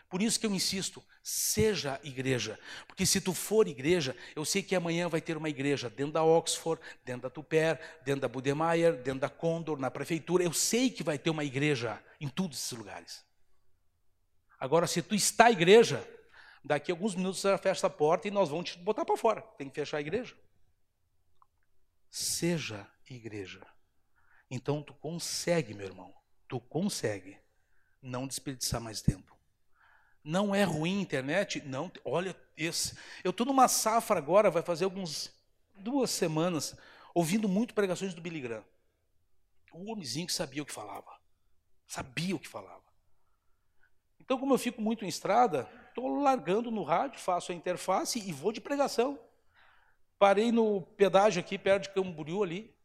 Por 0.09 0.21
isso 0.21 0.39
que 0.39 0.45
eu 0.45 0.53
insisto, 0.53 1.03
seja 1.27 1.99
igreja. 2.05 2.57
Porque 2.87 3.05
se 3.05 3.19
tu 3.19 3.33
for 3.33 3.67
igreja, 3.67 4.15
eu 4.33 4.45
sei 4.45 4.63
que 4.63 4.73
amanhã 4.73 5.09
vai 5.09 5.19
ter 5.19 5.35
uma 5.35 5.49
igreja 5.49 5.89
dentro 5.89 6.13
da 6.13 6.23
Oxford, 6.23 6.81
dentro 7.03 7.23
da 7.23 7.29
Tuper, 7.29 7.77
dentro 8.05 8.21
da 8.21 8.29
Budemeyer, 8.29 8.95
dentro 9.03 9.19
da 9.19 9.29
Condor, 9.29 9.77
na 9.77 9.91
prefeitura. 9.91 10.45
Eu 10.45 10.53
sei 10.53 10.89
que 10.89 11.03
vai 11.03 11.17
ter 11.17 11.29
uma 11.29 11.43
igreja 11.43 12.01
em 12.21 12.29
todos 12.29 12.57
esses 12.57 12.71
lugares. 12.71 13.25
Agora, 14.57 14.87
se 14.87 15.01
tu 15.01 15.13
está 15.13 15.51
igreja, 15.51 16.01
daqui 16.63 16.93
a 16.93 16.95
alguns 16.95 17.13
minutos 17.13 17.41
você 17.41 17.57
fecha 17.57 17.87
a 17.87 17.89
porta 17.89 18.29
e 18.29 18.31
nós 18.31 18.47
vamos 18.47 18.71
te 18.71 18.77
botar 18.77 19.03
para 19.03 19.17
fora. 19.17 19.41
Tem 19.41 19.67
que 19.67 19.75
fechar 19.75 19.97
a 19.97 20.01
igreja. 20.01 20.33
Seja 22.09 22.87
igreja. 23.09 23.67
Então 24.49 24.81
tu 24.81 24.93
consegue, 24.93 25.73
meu 25.73 25.87
irmão, 25.87 26.13
tu 26.47 26.57
consegue 26.61 27.37
não 28.01 28.25
desperdiçar 28.25 28.79
mais 28.79 29.01
tempo. 29.01 29.36
Não 30.23 30.53
é 30.53 30.63
ruim 30.63 30.99
a 30.99 31.01
internet? 31.01 31.61
Não. 31.65 31.91
Olha, 32.03 32.35
esse. 32.57 32.97
Eu 33.23 33.31
estou 33.31 33.45
numa 33.45 33.67
safra 33.67 34.17
agora, 34.17 34.51
vai 34.51 34.61
fazer 34.61 34.83
alguns 34.83 35.31
duas 35.75 36.11
semanas, 36.11 36.75
ouvindo 37.13 37.47
muito 37.47 37.73
pregações 37.73 38.13
do 38.13 38.21
Billy 38.21 38.41
Graham. 38.41 38.63
Um 39.73 39.91
homenzinho 39.91 40.27
que 40.27 40.33
sabia 40.33 40.63
o 40.63 40.65
que 40.65 40.73
falava. 40.73 41.17
Sabia 41.87 42.35
o 42.35 42.39
que 42.39 42.47
falava. 42.47 42.81
Então, 44.19 44.37
como 44.37 44.53
eu 44.53 44.57
fico 44.57 44.81
muito 44.81 45.05
em 45.05 45.07
estrada, 45.07 45.69
estou 45.87 46.19
largando 46.19 46.69
no 46.69 46.83
rádio, 46.83 47.19
faço 47.19 47.51
a 47.51 47.55
interface 47.55 48.19
e 48.19 48.33
vou 48.33 48.51
de 48.51 48.59
pregação. 48.59 49.17
Parei 50.19 50.51
no 50.51 50.81
pedágio 50.81 51.39
aqui, 51.39 51.57
perto 51.57 51.83
de 51.83 51.89
Camboriú 51.91 52.43
ali. 52.43 52.75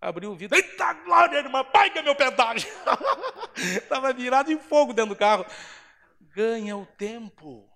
Abri 0.00 0.26
o 0.26 0.34
vidro. 0.34 0.56
Eita 0.56 0.92
glória, 0.92 1.38
irmã, 1.38 1.64
pai 1.64 1.90
que 1.90 1.98
é 1.98 2.02
meu 2.02 2.14
pedágio. 2.14 2.70
Estava 3.56 4.12
virado 4.12 4.52
em 4.52 4.58
fogo 4.58 4.92
dentro 4.92 5.14
do 5.14 5.18
carro 5.18 5.44
ganha 6.38 6.76
o 6.76 6.86
tempo. 6.86 7.68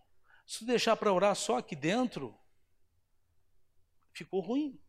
Se 0.46 0.64
deixar 0.64 0.96
para 0.96 1.12
orar 1.12 1.34
só 1.34 1.58
aqui 1.58 1.74
dentro, 1.74 2.38
ficou 4.12 4.40
ruim. 4.40 4.80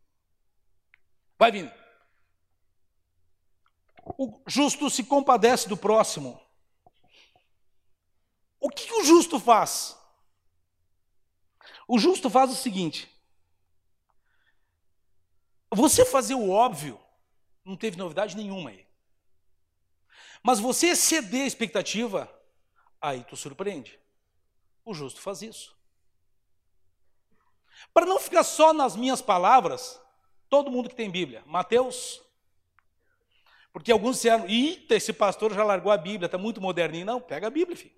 Vai 1.36 1.50
vindo. 1.50 1.72
O 4.16 4.40
justo 4.46 4.88
se 4.88 5.02
compadece 5.02 5.68
do 5.68 5.76
próximo. 5.76 6.40
O 8.60 8.70
que 8.70 8.92
o 8.92 9.04
justo 9.04 9.40
faz? 9.40 9.98
O 11.88 11.98
justo 11.98 12.30
faz 12.30 12.52
o 12.52 12.54
seguinte: 12.54 13.10
você 15.68 16.04
fazer 16.04 16.34
o 16.34 16.48
óbvio, 16.48 17.00
não 17.64 17.76
teve 17.76 17.96
novidade 17.96 18.36
nenhuma 18.36 18.70
aí. 18.70 18.86
Mas 20.44 20.60
você 20.60 20.88
exceder 20.88 21.42
a 21.42 21.46
expectativa, 21.46 22.30
Aí 23.04 23.22
tu 23.22 23.36
surpreende. 23.36 24.00
O 24.82 24.94
justo 24.94 25.20
faz 25.20 25.42
isso. 25.42 25.76
Para 27.92 28.06
não 28.06 28.18
ficar 28.18 28.42
só 28.42 28.72
nas 28.72 28.96
minhas 28.96 29.20
palavras, 29.20 30.00
todo 30.48 30.70
mundo 30.70 30.88
que 30.88 30.94
tem 30.94 31.10
Bíblia, 31.10 31.42
Mateus. 31.44 32.22
Porque 33.74 33.92
alguns 33.92 34.16
disseram, 34.16 34.48
eita, 34.48 34.94
esse 34.94 35.12
pastor 35.12 35.52
já 35.52 35.62
largou 35.62 35.92
a 35.92 35.98
Bíblia, 35.98 36.24
está 36.24 36.38
muito 36.38 36.62
moderninho. 36.62 37.04
Não, 37.04 37.20
pega 37.20 37.48
a 37.48 37.50
Bíblia, 37.50 37.76
filho. 37.76 37.94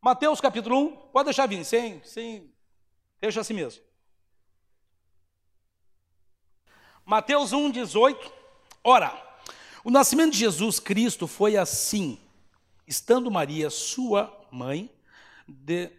Mateus 0.00 0.40
capítulo 0.40 0.78
1, 0.78 0.96
pode 1.10 1.26
deixar 1.26 1.46
vir, 1.46 1.62
sem, 1.62 2.02
sem, 2.04 2.50
deixa 3.20 3.42
assim 3.42 3.52
mesmo. 3.52 3.84
Mateus 7.04 7.52
1, 7.52 7.70
18. 7.70 8.32
Ora, 8.82 9.31
o 9.84 9.90
nascimento 9.90 10.32
de 10.32 10.38
Jesus 10.38 10.78
Cristo 10.78 11.26
foi 11.26 11.56
assim, 11.56 12.20
estando 12.86 13.30
Maria, 13.30 13.70
sua 13.70 14.46
mãe, 14.50 14.90
de, 15.48 15.90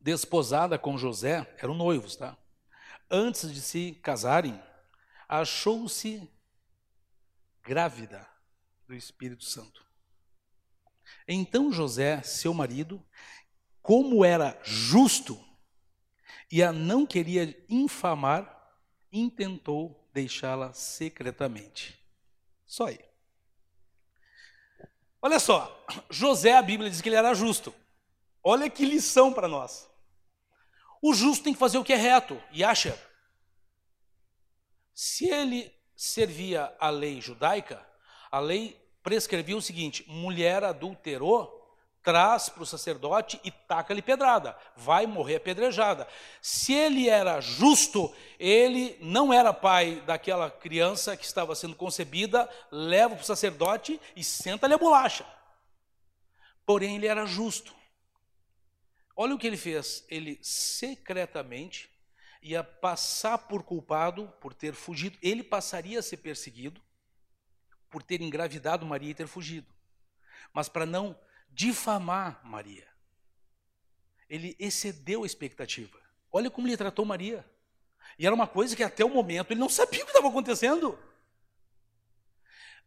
desposada 0.00 0.78
com 0.78 0.96
José, 0.96 1.52
eram 1.58 1.74
noivos, 1.74 2.16
tá? 2.16 2.36
Antes 3.10 3.52
de 3.52 3.60
se 3.60 3.92
casarem, 4.02 4.60
achou-se 5.28 6.28
grávida 7.62 8.26
do 8.86 8.94
Espírito 8.94 9.44
Santo. 9.44 9.84
Então 11.26 11.72
José, 11.72 12.22
seu 12.22 12.52
marido, 12.52 13.02
como 13.80 14.24
era 14.24 14.58
justo 14.62 15.42
e 16.50 16.62
a 16.62 16.72
não 16.72 17.06
queria 17.06 17.64
infamar, 17.68 18.76
intentou 19.12 20.08
deixá-la 20.12 20.72
secretamente. 20.72 22.01
Só 22.72 22.86
aí. 22.86 22.98
Olha 25.20 25.38
só, 25.38 25.84
José, 26.08 26.56
a 26.56 26.62
Bíblia 26.62 26.88
diz 26.88 27.02
que 27.02 27.08
ele 27.10 27.16
era 27.16 27.34
justo. 27.34 27.74
Olha 28.42 28.70
que 28.70 28.86
lição 28.86 29.30
para 29.30 29.46
nós. 29.46 29.90
O 31.02 31.12
justo 31.12 31.44
tem 31.44 31.52
que 31.52 31.58
fazer 31.58 31.76
o 31.76 31.84
que 31.84 31.92
é 31.92 31.96
reto, 31.96 32.42
e 32.50 32.64
acha. 32.64 32.98
Se 34.94 35.28
ele 35.28 35.70
servia 35.94 36.74
a 36.80 36.88
lei 36.88 37.20
judaica, 37.20 37.86
a 38.30 38.38
lei 38.38 38.82
prescrevia 39.02 39.54
o 39.58 39.60
seguinte: 39.60 40.08
mulher 40.08 40.64
adulterou, 40.64 41.61
traz 42.02 42.48
para 42.48 42.62
o 42.62 42.66
sacerdote 42.66 43.40
e 43.44 43.50
taca-lhe 43.50 44.02
pedrada, 44.02 44.56
vai 44.76 45.06
morrer 45.06 45.36
apedrejada. 45.36 46.06
Se 46.40 46.72
ele 46.72 47.08
era 47.08 47.40
justo, 47.40 48.12
ele 48.38 48.98
não 49.00 49.32
era 49.32 49.52
pai 49.52 50.02
daquela 50.06 50.50
criança 50.50 51.16
que 51.16 51.24
estava 51.24 51.54
sendo 51.54 51.76
concebida, 51.76 52.48
leva 52.70 53.14
para 53.14 53.22
o 53.22 53.26
sacerdote 53.26 54.00
e 54.16 54.24
senta-lhe 54.24 54.74
a 54.74 54.78
bolacha. 54.78 55.24
Porém, 56.66 56.96
ele 56.96 57.06
era 57.06 57.24
justo. 57.26 57.74
Olha 59.16 59.34
o 59.34 59.38
que 59.38 59.46
ele 59.46 59.56
fez. 59.56 60.04
Ele 60.08 60.38
secretamente 60.42 61.90
ia 62.42 62.64
passar 62.64 63.38
por 63.38 63.62
culpado 63.62 64.32
por 64.40 64.54
ter 64.54 64.74
fugido. 64.74 65.18
Ele 65.22 65.42
passaria 65.42 65.98
a 65.98 66.02
ser 66.02 66.18
perseguido 66.18 66.80
por 67.90 68.02
ter 68.02 68.20
engravidado 68.20 68.86
Maria 68.86 69.10
e 69.10 69.14
ter 69.14 69.26
fugido. 69.26 69.66
Mas 70.52 70.68
para 70.68 70.86
não 70.86 71.16
difamar 71.52 72.40
Maria, 72.44 72.86
ele 74.28 74.56
excedeu 74.58 75.22
a 75.22 75.26
expectativa. 75.26 75.98
Olha 76.32 76.50
como 76.50 76.66
ele 76.66 76.76
tratou 76.76 77.04
Maria. 77.04 77.44
E 78.18 78.26
era 78.26 78.34
uma 78.34 78.46
coisa 78.46 78.74
que 78.74 78.82
até 78.82 79.04
o 79.04 79.10
momento 79.10 79.50
ele 79.50 79.60
não 79.60 79.68
sabia 79.68 80.02
o 80.02 80.04
que 80.04 80.10
estava 80.10 80.28
acontecendo. 80.28 80.98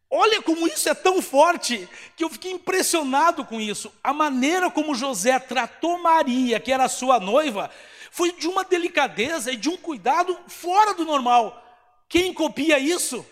Olha 0.10 0.41
como 0.41 0.67
isso 0.67 0.88
é 0.88 0.93
tão 0.93 1.21
forte 1.21 1.88
que 2.15 2.23
eu 2.23 2.30
fiquei 2.30 2.51
impressionado 2.51 3.43
com 3.45 3.60
isso. 3.60 3.93
A 4.04 4.13
maneira 4.13 4.71
como 4.71 4.95
José 4.95 5.38
tratou 5.39 6.01
Maria, 6.01 6.60
que 6.60 6.71
era 6.71 6.88
sua 6.88 7.19
noiva, 7.19 7.71
foi 8.12 8.32
de 8.32 8.47
uma 8.47 8.63
delicadeza 8.63 9.51
e 9.51 9.58
de 9.58 9.69
um 9.69 9.78
cuidado 9.78 10.39
fora 10.47 10.93
do 10.93 11.06
normal. 11.06 11.62
Quem 12.08 12.34
copia 12.34 12.80
isso? 12.80 13.25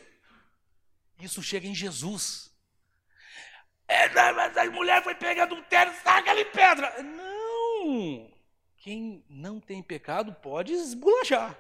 Isso 1.20 1.42
chega 1.42 1.68
em 1.68 1.76
Jesus. 1.76 2.52
É, 3.88 4.10
mas 4.34 4.58
a 4.58 4.66
mulher 4.72 5.04
foi 5.04 5.16
pega 5.16 5.44
adultério, 5.44 5.94
saca-lhe 6.04 6.46
pedra. 6.46 7.02
Não! 7.04 8.32
Quem 8.78 9.24
não 9.30 9.60
tem 9.60 9.82
pecado 9.82 10.34
pode 10.34 10.74
esbulachar. 10.74 11.58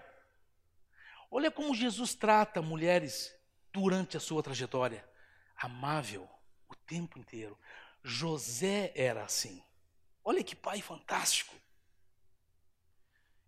Olha 1.31 1.49
como 1.49 1.73
Jesus 1.73 2.13
trata 2.13 2.61
mulheres 2.61 3.33
durante 3.71 4.17
a 4.17 4.19
sua 4.19 4.43
trajetória. 4.43 5.07
Amável 5.55 6.29
o 6.67 6.75
tempo 6.75 7.17
inteiro. 7.17 7.57
José 8.03 8.91
era 8.95 9.23
assim. 9.23 9.63
Olha 10.23 10.43
que 10.43 10.55
pai 10.55 10.81
fantástico. 10.81 11.55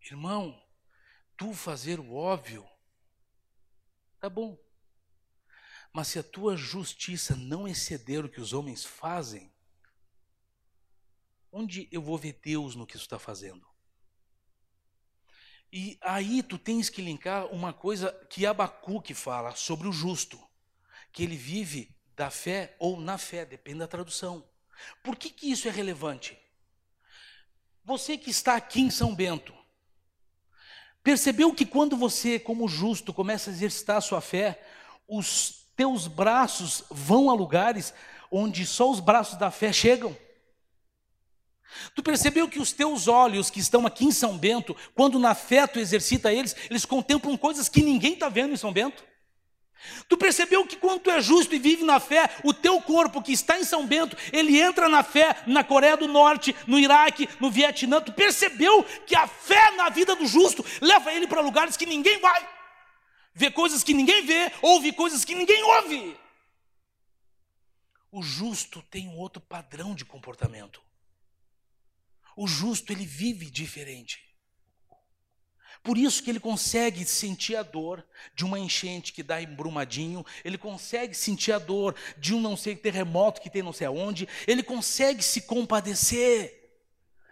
Irmão, 0.02 0.62
tu 1.36 1.54
fazer 1.54 2.00
o 2.00 2.14
óbvio, 2.14 2.68
tá 4.20 4.30
bom. 4.30 4.58
Mas 5.96 6.10
se 6.10 6.20
a 6.20 6.24
tua 6.24 6.58
justiça 6.58 7.38
não 7.38 7.66
exceder 7.66 8.26
o 8.26 8.28
que 8.28 8.42
os 8.42 8.52
homens 8.52 8.84
fazem, 8.84 9.50
onde 11.50 11.88
eu 11.90 12.02
vou 12.02 12.18
ver 12.18 12.38
Deus 12.44 12.76
no 12.76 12.86
que 12.86 12.98
tu 12.98 13.00
está 13.00 13.18
fazendo? 13.18 13.66
E 15.72 15.98
aí 16.02 16.44
tu 16.44 16.58
tens 16.58 16.90
que 16.90 17.02
linkar 17.02 17.46
uma 17.46 17.72
coisa 17.72 18.12
que 18.30 18.46
Abacuque 18.46 19.14
fala 19.14 19.56
sobre 19.56 19.88
o 19.88 19.94
justo, 19.94 20.38
que 21.14 21.24
ele 21.24 21.38
vive 21.38 21.96
da 22.14 22.30
fé 22.30 22.76
ou 22.78 23.00
na 23.00 23.18
fé, 23.18 23.46
depende 23.46 23.80
da 23.80 23.88
tradução. 23.88 24.46
Por 25.02 25.16
que, 25.16 25.30
que 25.30 25.50
isso 25.50 25.70
é 25.70 25.72
relevante? 25.72 26.38
Você 27.86 28.18
que 28.18 28.30
está 28.30 28.58
aqui 28.58 28.82
em 28.82 28.92
São 28.92 29.16
Bento, 29.16 29.56
percebeu 31.02 31.56
que 31.56 31.66
quando 31.66 31.96
você, 31.96 32.38
como 32.38 32.68
justo, 32.68 33.14
começa 33.14 33.50
a 33.50 33.54
exercitar 33.54 33.96
a 33.96 34.02
sua 34.02 34.20
fé, 34.20 34.62
os 35.08 35.64
teus 35.76 36.08
braços 36.08 36.84
vão 36.90 37.30
a 37.30 37.34
lugares 37.34 37.94
onde 38.32 38.66
só 38.66 38.90
os 38.90 39.00
braços 39.00 39.38
da 39.38 39.52
fé 39.52 39.72
chegam. 39.72 40.16
Tu 41.94 42.02
percebeu 42.02 42.48
que 42.48 42.60
os 42.60 42.72
teus 42.72 43.08
olhos 43.08 43.50
que 43.50 43.60
estão 43.60 43.86
aqui 43.86 44.06
em 44.06 44.12
São 44.12 44.38
Bento, 44.38 44.76
quando 44.94 45.20
na 45.20 45.36
fé 45.36 45.68
tu 45.68 45.80
exercita 45.80 46.32
eles, 46.32 46.56
eles 46.70 46.86
contemplam 46.86 47.36
coisas 47.38 47.68
que 47.68 47.82
ninguém 47.82 48.14
está 48.14 48.30
vendo 48.30 48.54
em 48.54 48.58
São 48.58 48.72
Bento? 48.72 49.04
Tu 50.08 50.18
percebeu 50.18 50.66
que 50.66 50.78
quando 50.78 51.02
tu 51.02 51.12
é 51.12 51.22
justo 51.22 51.54
e 51.54 51.60
vive 51.60 51.84
na 51.84 52.00
fé, 52.00 52.30
o 52.44 52.54
teu 52.54 52.82
corpo 52.82 53.22
que 53.22 53.34
está 53.34 53.60
em 53.60 53.64
São 53.64 53.86
Bento, 53.86 54.18
ele 54.32 54.60
entra 54.60 54.88
na 54.88 55.04
fé 55.04 55.36
na 55.46 55.64
Coreia 55.64 55.98
do 55.98 56.08
Norte, 56.08 56.56
no 56.66 56.80
Iraque, 56.80 57.30
no 57.40 57.52
Vietnã. 57.52 58.02
Tu 58.02 58.12
percebeu 58.14 58.84
que 59.06 59.16
a 59.16 59.28
fé 59.28 59.72
na 59.72 59.90
vida 59.90 60.16
do 60.16 60.26
justo 60.26 60.66
leva 60.82 61.14
ele 61.14 61.28
para 61.28 61.42
lugares 61.42 61.78
que 61.78 61.86
ninguém 61.86 62.20
vai 62.20 62.55
vê 63.36 63.52
coisas 63.52 63.84
que 63.84 63.94
ninguém 63.94 64.26
vê, 64.26 64.52
ouve 64.62 64.94
coisas 64.94 65.26
que 65.26 65.36
ninguém 65.36 65.62
ouve. 65.62 66.18
O 68.10 68.24
justo 68.24 68.82
tem 68.84 69.10
um 69.10 69.18
outro 69.18 69.42
padrão 69.42 69.94
de 69.94 70.06
comportamento. 70.06 70.82
O 72.36 72.48
justo, 72.48 72.94
ele 72.94 73.06
vive 73.06 73.50
diferente. 73.50 74.24
Por 75.84 75.98
isso 75.98 76.24
que 76.24 76.30
ele 76.30 76.40
consegue 76.40 77.06
sentir 77.06 77.58
a 77.58 77.62
dor 77.62 78.04
de 78.34 78.46
uma 78.46 78.58
enchente 78.58 79.14
que 79.14 79.22
dá 79.22 79.42
embrumadinho, 79.42 80.26
ele 80.44 80.58
consegue 80.58 81.14
sentir 81.14 81.52
a 81.52 81.60
dor 81.60 81.94
de 82.18 82.34
um 82.34 82.42
não 82.42 82.58
sei 82.58 82.76
terremoto 82.76 83.42
que 83.42 83.50
tem 83.50 83.62
não 83.62 83.74
sei 83.74 83.86
aonde, 83.86 84.28
ele 84.48 84.64
consegue 84.64 85.22
se 85.22 85.42
compadecer. 85.42 86.64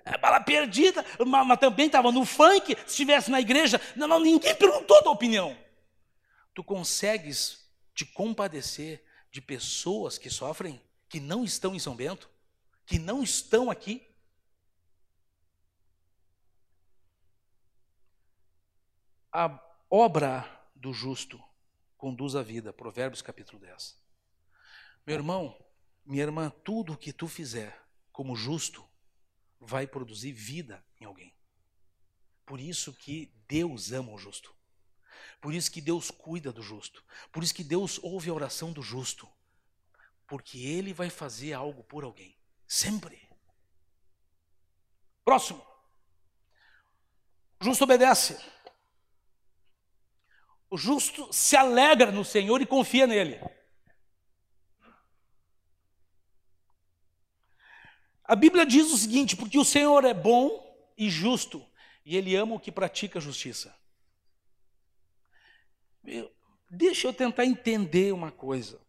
É 0.06 0.18
bala 0.18 0.42
perdida, 0.42 1.04
mas, 1.26 1.48
mas 1.48 1.60
também 1.60 1.88
estava 1.88 2.12
no 2.12 2.26
funk, 2.26 2.76
se 2.76 2.92
estivesse 2.92 3.32
na 3.32 3.40
igreja, 3.40 3.82
não, 3.96 4.08
não, 4.08 4.20
ninguém 4.20 4.54
perguntou 4.54 5.02
da 5.02 5.10
opinião 5.10 5.63
tu 6.54 6.64
consegues 6.64 7.70
te 7.94 8.06
compadecer 8.06 9.04
de 9.32 9.42
pessoas 9.42 10.18
que 10.18 10.30
sofrem, 10.30 10.82
que 11.10 11.20
não 11.20 11.44
estão 11.44 11.76
em 11.76 11.80
São 11.80 11.96
Bento, 11.96 12.30
que 12.86 13.00
não 13.00 13.24
estão 13.24 13.70
aqui? 13.70 14.08
A 19.32 19.60
obra 19.90 20.48
do 20.76 20.94
justo 20.94 21.42
conduz 21.98 22.36
à 22.36 22.44
vida, 22.44 22.72
Provérbios 22.72 23.22
capítulo 23.22 23.60
10. 23.60 24.00
Meu 25.06 25.16
irmão, 25.16 25.58
minha 26.06 26.24
irmã, 26.24 26.52
tudo 26.64 26.94
o 26.94 26.98
que 26.98 27.12
tu 27.12 27.28
fizer 27.28 27.82
como 28.12 28.36
justo 28.36 28.88
vai 29.60 29.88
produzir 29.88 30.32
vida 30.32 30.86
em 31.00 31.06
alguém. 31.06 31.34
Por 32.46 32.60
isso 32.60 32.94
que 32.94 33.34
Deus 33.48 33.92
ama 33.92 34.12
o 34.12 34.18
justo. 34.18 34.54
Por 35.42 35.54
isso 35.54 35.72
que 35.72 35.82
Deus 35.82 36.12
cuida 36.12 36.52
do 36.52 36.62
justo. 36.62 37.04
Por 37.32 37.44
isso 37.44 37.54
que 37.54 37.64
Deus 37.64 38.00
ouve 38.02 38.30
a 38.30 38.34
oração 38.34 38.72
do 38.72 38.82
justo. 38.82 39.28
Porque 40.28 40.58
ele 40.60 40.94
vai 40.94 41.10
fazer 41.10 41.54
algo 41.54 41.84
por 41.84 42.04
alguém. 42.04 42.38
Sempre. 42.68 43.30
Próximo. 45.24 45.66
O 47.60 47.66
justo 47.66 47.84
obedece. 47.84 48.38
O 50.70 50.78
justo 50.78 51.32
se 51.32 51.56
alegra 51.56 52.12
no 52.12 52.26
Senhor 52.26 52.62
e 52.62 52.66
confia 52.66 53.06
nele. 53.06 53.40
A 58.24 58.36
Bíblia 58.36 58.66
diz 58.66 58.92
o 58.92 58.98
seguinte: 58.98 59.36
porque 59.36 59.60
o 59.60 59.66
Senhor 59.66 60.04
é 60.06 60.14
bom 60.14 60.92
e 60.98 61.10
justo, 61.10 61.66
e 62.06 62.18
ele 62.18 62.36
ama 62.36 62.56
o 62.56 62.60
que 62.60 62.72
pratica 62.72 63.20
justiça. 63.20 63.76
Deixa 66.70 67.08
eu 67.08 67.14
tentar 67.14 67.46
entender 67.46 68.14
uma 68.14 68.32
coisa. 68.32 68.82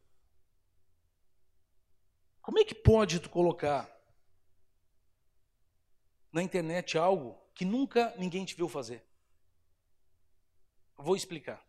Como 2.40 2.58
é 2.58 2.64
que 2.64 2.74
pode 2.74 3.20
tu 3.20 3.30
colocar 3.30 3.94
na 6.34 6.42
internet 6.42 6.98
algo 6.98 7.40
que 7.54 7.64
nunca 7.64 8.12
ninguém 8.18 8.44
te 8.44 8.56
viu 8.56 8.68
fazer. 8.68 9.04
Vou 10.96 11.14
explicar. 11.14 11.64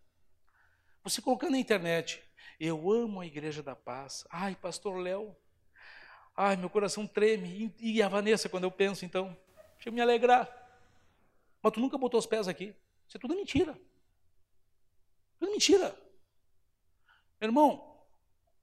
Você 1.03 1.21
colocando 1.21 1.51
na 1.51 1.59
internet, 1.59 2.23
eu 2.59 2.91
amo 2.91 3.21
a 3.21 3.27
Igreja 3.27 3.61
da 3.61 3.75
Paz. 3.75 4.25
Ai, 4.31 4.55
Pastor 4.55 4.97
Léo. 4.97 5.35
Ai, 6.35 6.55
meu 6.55 6.67
coração 6.67 7.05
treme. 7.05 7.71
E 7.79 8.01
a 8.01 8.09
Vanessa, 8.09 8.49
quando 8.49 8.63
eu 8.63 8.71
penso, 8.71 9.05
então, 9.05 9.37
deixa 9.75 9.89
eu 9.89 9.93
me 9.93 10.01
alegrar. 10.01 10.49
Mas 11.61 11.71
tu 11.71 11.79
nunca 11.79 11.95
botou 11.95 12.19
os 12.19 12.25
pés 12.25 12.47
aqui. 12.47 12.75
Isso 13.07 13.17
é 13.17 13.19
tudo 13.19 13.35
mentira. 13.35 13.79
Tudo 15.45 15.51
mentira. 15.51 15.95
Irmão, 17.39 18.03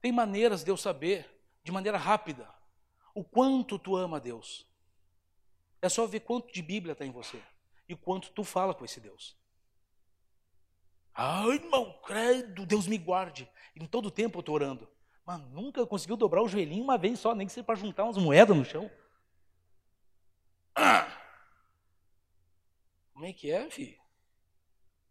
tem 0.01 0.11
maneiras 0.11 0.65
de 0.65 0.69
eu 0.69 0.75
saber, 0.75 1.29
de 1.63 1.71
maneira 1.71 1.97
rápida, 1.97 2.53
o 3.15 3.23
quanto 3.23 3.79
tu 3.79 3.95
ama 3.95 4.19
Deus. 4.19 4.67
É 5.81 5.87
só 5.87 6.05
ver 6.05 6.19
quanto 6.21 6.51
de 6.51 6.61
Bíblia 6.61 6.91
está 6.91 7.05
em 7.05 7.11
você 7.11 7.41
e 7.87 7.95
quanto 7.95 8.31
tu 8.31 8.43
fala 8.43 8.73
com 8.73 8.83
esse 8.83 8.99
Deus. 8.99 9.37
Ai, 11.15 11.51
irmão, 11.51 12.01
credo, 12.05 12.65
Deus 12.65 12.85
me 12.85 12.97
guarde. 12.97 13.49
Em 13.75 13.85
todo 13.85 14.11
tempo 14.11 14.39
eu 14.39 14.41
estou 14.41 14.55
orando. 14.55 14.89
Mas 15.25 15.39
nunca 15.51 15.87
conseguiu 15.87 16.17
dobrar 16.17 16.41
o 16.41 16.49
joelhinho 16.49 16.83
uma 16.83 16.97
vez 16.97 17.17
só, 17.17 17.33
nem 17.33 17.47
que 17.47 17.53
seja 17.53 17.63
para 17.63 17.75
juntar 17.75 18.03
umas 18.03 18.17
moedas 18.17 18.57
no 18.57 18.65
chão. 18.65 18.91
Ah! 20.75 21.07
Como 23.13 23.25
é 23.25 23.31
que 23.31 23.49
é, 23.49 23.69
filho? 23.69 24.02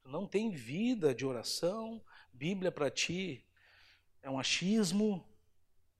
Tu 0.02 0.10
não 0.10 0.26
tem 0.26 0.50
vida 0.50 1.14
de 1.14 1.24
oração, 1.24 2.02
Bíblia 2.32 2.72
para 2.72 2.90
ti 2.90 3.44
é 4.22 4.30
um 4.30 4.38
achismo. 4.38 5.26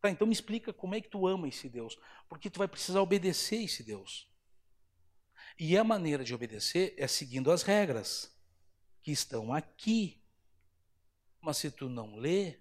Tá, 0.01 0.11
então 0.11 0.27
me 0.27 0.33
explica 0.33 0.73
como 0.73 0.95
é 0.95 1.01
que 1.01 1.09
tu 1.09 1.27
ama 1.27 1.49
esse 1.49 1.69
Deus. 1.69 1.99
Porque 2.29 2.49
tu 2.49 2.59
vai 2.59 2.69
precisar 2.69 3.01
obedecer 3.01 3.63
esse 3.63 3.83
Deus. 3.83 4.29
E 5.59 5.77
a 5.77 5.85
maneira 5.85 6.25
de 6.25 6.35
obedecer 6.35 6.95
é 6.97 7.07
seguindo 7.07 7.51
as 7.51 7.63
regras 7.63 8.35
que 9.03 9.13
estão 9.13 9.53
aqui. 9.53 10.21
Mas 11.41 11.59
se 11.59 11.71
tu 11.71 11.89
não 11.89 12.17
lê, 12.17 12.59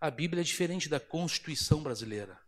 a 0.00 0.10
Bíblia 0.10 0.40
é 0.40 0.44
diferente 0.44 0.88
da 0.88 0.98
Constituição 0.98 1.82
brasileira. 1.82 2.38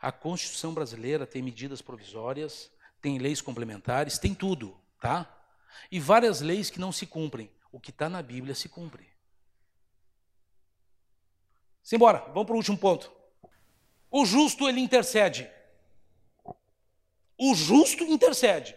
A 0.00 0.10
Constituição 0.10 0.74
brasileira 0.74 1.26
tem 1.26 1.42
medidas 1.42 1.80
provisórias, 1.80 2.70
tem 3.02 3.18
leis 3.18 3.40
complementares, 3.40 4.16
tem 4.18 4.32
tudo, 4.32 4.74
tá? 5.00 5.28
E 5.90 5.98
várias 5.98 6.40
leis 6.40 6.70
que 6.70 6.80
não 6.80 6.92
se 6.92 7.04
cumprem. 7.04 7.50
O 7.72 7.80
que 7.80 7.90
está 7.90 8.08
na 8.08 8.22
Bíblia 8.22 8.54
se 8.54 8.68
cumpre. 8.68 9.10
Simbora, 11.82 12.20
vamos 12.28 12.44
para 12.44 12.54
o 12.54 12.56
último 12.56 12.78
ponto. 12.78 13.10
O 14.10 14.24
justo, 14.24 14.68
ele 14.68 14.80
intercede. 14.80 15.50
O 17.36 17.54
justo 17.54 18.04
intercede. 18.04 18.76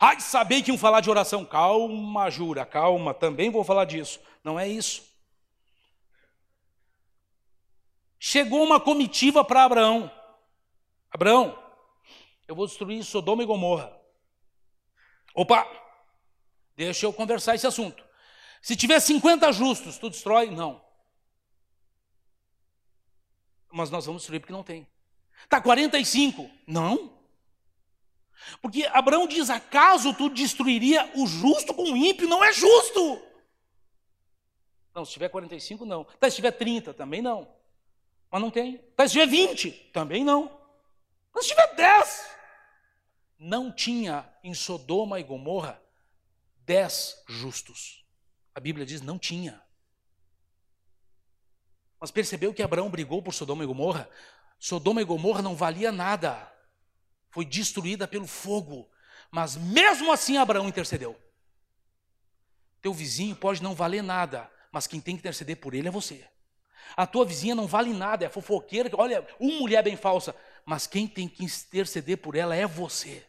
Ai, 0.00 0.18
sabei 0.20 0.62
que 0.62 0.70
iam 0.70 0.78
falar 0.78 1.00
de 1.00 1.10
oração. 1.10 1.44
Calma, 1.44 2.28
Jura, 2.30 2.66
calma, 2.66 3.14
também 3.14 3.50
vou 3.50 3.62
falar 3.62 3.84
disso. 3.84 4.18
Não 4.42 4.58
é 4.58 4.66
isso. 4.66 5.04
Chegou 8.18 8.64
uma 8.64 8.80
comitiva 8.80 9.44
para 9.44 9.64
Abraão. 9.64 10.10
Abraão, 11.10 11.56
eu 12.50 12.56
vou 12.56 12.66
destruir 12.66 13.04
Sodoma 13.04 13.44
e 13.44 13.46
Gomorra. 13.46 13.96
Opa, 15.36 15.64
deixa 16.74 17.06
eu 17.06 17.12
conversar 17.12 17.54
esse 17.54 17.64
assunto. 17.64 18.04
Se 18.60 18.74
tiver 18.74 18.98
50 18.98 19.52
justos, 19.52 19.98
tu 19.98 20.10
destrói? 20.10 20.50
Não. 20.50 20.84
Mas 23.70 23.88
nós 23.88 24.04
vamos 24.04 24.22
destruir 24.22 24.40
porque 24.40 24.52
não 24.52 24.64
tem. 24.64 24.84
Tá 25.48 25.60
45? 25.60 26.50
Não. 26.66 27.22
Porque 28.60 28.84
Abraão 28.86 29.28
diz: 29.28 29.48
acaso 29.48 30.12
tu 30.12 30.28
destruiria 30.28 31.08
o 31.14 31.28
justo 31.28 31.72
com 31.72 31.84
o 31.84 31.96
ímpio? 31.96 32.28
Não 32.28 32.42
é 32.42 32.52
justo. 32.52 33.22
Não, 34.92 35.04
se 35.04 35.12
tiver 35.12 35.28
45, 35.28 35.86
não. 35.86 36.02
Tá, 36.02 36.28
se 36.28 36.34
tiver 36.34 36.50
30, 36.50 36.92
também 36.94 37.22
não. 37.22 37.48
Mas 38.28 38.42
não 38.42 38.50
tem. 38.50 38.78
Tá, 38.96 39.06
se 39.06 39.12
tiver 39.12 39.28
20, 39.28 39.70
também 39.92 40.24
não. 40.24 40.50
Mas 41.32 41.44
se 41.44 41.50
tiver 41.50 41.76
10. 41.76 42.39
Não 43.40 43.72
tinha 43.72 44.32
em 44.44 44.54
Sodoma 44.54 45.18
e 45.18 45.24
Gomorra 45.24 45.82
10 46.66 47.24
justos. 47.26 48.04
A 48.54 48.60
Bíblia 48.60 48.86
diz: 48.86 49.00
não 49.00 49.18
tinha. 49.18 49.60
Mas 51.98 52.12
percebeu 52.12 52.54
que 52.54 52.62
Abraão 52.62 52.88
brigou 52.88 53.20
por 53.20 53.34
Sodoma 53.34 53.64
e 53.64 53.66
Gomorra? 53.66 54.08
Sodoma 54.60 55.02
e 55.02 55.04
Gomorra 55.04 55.42
não 55.42 55.56
valia 55.56 55.90
nada 55.90 56.50
foi 57.30 57.44
destruída 57.44 58.06
pelo 58.06 58.26
fogo. 58.26 58.88
Mas 59.30 59.56
mesmo 59.56 60.12
assim 60.12 60.36
Abraão 60.36 60.68
intercedeu. 60.68 61.18
Teu 62.82 62.92
vizinho 62.92 63.36
pode 63.36 63.62
não 63.62 63.74
valer 63.74 64.02
nada, 64.02 64.50
mas 64.72 64.86
quem 64.86 65.00
tem 65.00 65.14
que 65.14 65.20
interceder 65.20 65.56
por 65.56 65.74
ele 65.74 65.88
é 65.88 65.90
você. 65.90 66.26
A 66.96 67.06
tua 67.06 67.24
vizinha 67.24 67.54
não 67.54 67.66
vale 67.66 67.92
nada, 67.92 68.24
é 68.24 68.28
fofoqueira, 68.28 68.90
olha, 68.94 69.26
uma 69.38 69.60
mulher 69.60 69.82
bem 69.82 69.96
falsa, 69.96 70.34
mas 70.64 70.86
quem 70.86 71.06
tem 71.06 71.28
que 71.28 71.44
interceder 71.44 72.18
por 72.18 72.34
ela 72.34 72.54
é 72.56 72.66
você. 72.66 73.24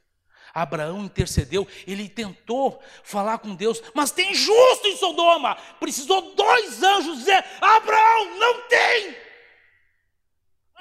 Abraão 0.53 1.05
intercedeu, 1.05 1.67
ele 1.87 2.09
tentou 2.09 2.81
falar 3.03 3.39
com 3.39 3.55
Deus, 3.55 3.81
mas 3.93 4.11
tem 4.11 4.33
justo 4.33 4.87
em 4.87 4.97
Sodoma. 4.97 5.55
Precisou 5.79 6.35
dois 6.35 6.83
anjos 6.83 7.19
dizer: 7.19 7.43
Abraão, 7.61 8.37
não 8.37 8.67
tem, 8.67 9.15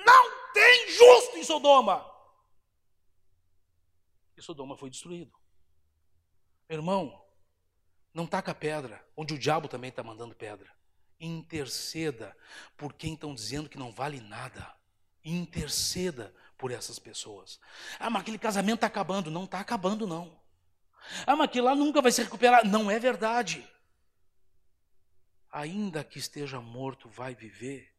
não 0.05 0.53
tem 0.53 0.89
justo 0.91 1.39
em 1.39 1.45
Sodoma 1.45 2.11
e 4.41 4.43
Sodoma 4.43 4.77
foi 4.77 4.91
destruído. 4.91 5.33
Irmão, 6.69 7.23
não 8.13 8.27
taca 8.27 8.55
pedra, 8.55 9.05
onde 9.17 9.35
o 9.35 9.39
diabo 9.39 9.69
também 9.69 9.91
está 9.91 10.03
mandando 10.03 10.35
pedra. 10.35 10.75
Interceda 11.21 12.35
por 12.77 12.95
quem 12.95 13.15
estão 13.15 13.35
dizendo 13.35 13.69
que 13.69 13.79
não 13.79 13.93
vale 13.93 14.21
nada. 14.21 14.75
Interceda 15.23 16.35
por 16.61 16.71
essas 16.71 16.99
pessoas. 16.99 17.59
Ah, 17.99 18.11
mas 18.11 18.21
aquele 18.21 18.39
casamento 18.39 18.77
está 18.77 18.87
acabando. 18.87 19.31
Não 19.31 19.45
está 19.45 19.59
acabando, 19.59 20.07
não. 20.07 20.39
Ah, 21.27 21.35
mas 21.35 21.47
aquilo 21.47 21.65
lá 21.65 21.75
nunca 21.75 22.03
vai 22.03 22.13
se 22.13 22.23
recuperar. 22.23 22.65
Não 22.69 22.91
é 22.91 22.99
verdade. 22.99 23.67
Ainda 25.51 26.05
que 26.05 26.19
esteja 26.19 26.61
morto, 26.61 27.09
vai 27.09 27.35
viver. 27.35 27.91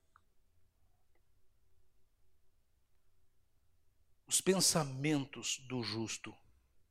Os 4.28 4.40
pensamentos 4.40 5.58
do 5.68 5.84
justo, 5.84 6.34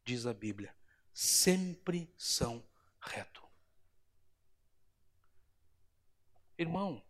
diz 0.05 0.27
a 0.27 0.35
Bíblia, 0.35 0.75
sempre 1.15 2.13
são 2.19 2.63
reto. 3.01 3.43
Irmão, 6.59 7.03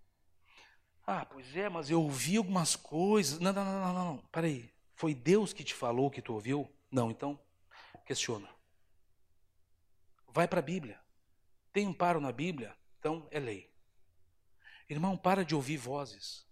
ah, 1.10 1.24
pois 1.24 1.56
é, 1.56 1.68
mas 1.68 1.90
eu 1.90 2.00
ouvi 2.00 2.36
algumas 2.36 2.76
coisas. 2.76 3.40
Não, 3.40 3.52
não, 3.52 3.64
não, 3.64 3.92
não, 3.92 4.04
não, 4.04 4.16
peraí. 4.28 4.72
Foi 4.94 5.12
Deus 5.12 5.52
que 5.52 5.64
te 5.64 5.74
falou 5.74 6.08
que 6.08 6.22
tu 6.22 6.32
ouviu? 6.34 6.70
Não, 6.88 7.10
então, 7.10 7.36
questiona. 8.06 8.48
Vai 10.28 10.46
para 10.46 10.60
a 10.60 10.62
Bíblia. 10.62 11.00
Tem 11.72 11.88
um 11.88 11.92
paro 11.92 12.20
na 12.20 12.30
Bíblia, 12.30 12.76
então 12.98 13.26
é 13.32 13.40
lei. 13.40 13.72
Irmão, 14.88 15.16
para 15.16 15.44
de 15.44 15.54
ouvir 15.54 15.78
vozes. 15.78 16.46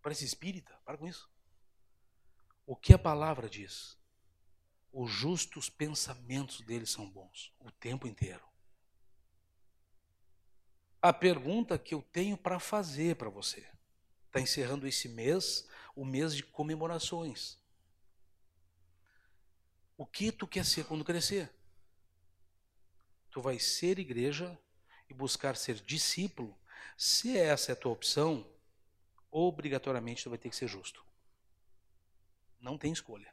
Parece 0.00 0.24
espírita, 0.24 0.72
para 0.84 0.96
com 0.96 1.08
isso. 1.08 1.28
O 2.64 2.76
que 2.76 2.94
a 2.94 2.98
palavra 2.98 3.48
diz? 3.48 3.98
Os 4.92 5.10
justos 5.10 5.68
pensamentos 5.68 6.60
deles 6.60 6.90
são 6.90 7.10
bons 7.10 7.52
o 7.58 7.70
tempo 7.72 8.06
inteiro. 8.06 8.46
A 11.06 11.12
pergunta 11.12 11.78
que 11.78 11.94
eu 11.94 12.02
tenho 12.02 12.36
para 12.36 12.58
fazer 12.58 13.14
para 13.14 13.30
você, 13.30 13.64
está 14.26 14.40
encerrando 14.40 14.88
esse 14.88 15.08
mês, 15.08 15.68
o 15.94 16.04
mês 16.04 16.34
de 16.34 16.42
comemorações. 16.42 17.56
O 19.96 20.04
que 20.04 20.32
tu 20.32 20.48
quer 20.48 20.64
ser 20.64 20.84
quando 20.84 21.04
crescer? 21.04 21.48
Tu 23.30 23.40
vai 23.40 23.56
ser 23.56 24.00
igreja 24.00 24.58
e 25.08 25.14
buscar 25.14 25.54
ser 25.54 25.76
discípulo. 25.76 26.58
Se 26.96 27.38
essa 27.38 27.70
é 27.70 27.74
a 27.74 27.76
tua 27.76 27.92
opção, 27.92 28.44
obrigatoriamente 29.30 30.24
tu 30.24 30.30
vai 30.30 30.40
ter 30.40 30.50
que 30.50 30.56
ser 30.56 30.66
justo. 30.66 31.06
Não 32.60 32.76
tem 32.76 32.92
escolha. 32.92 33.32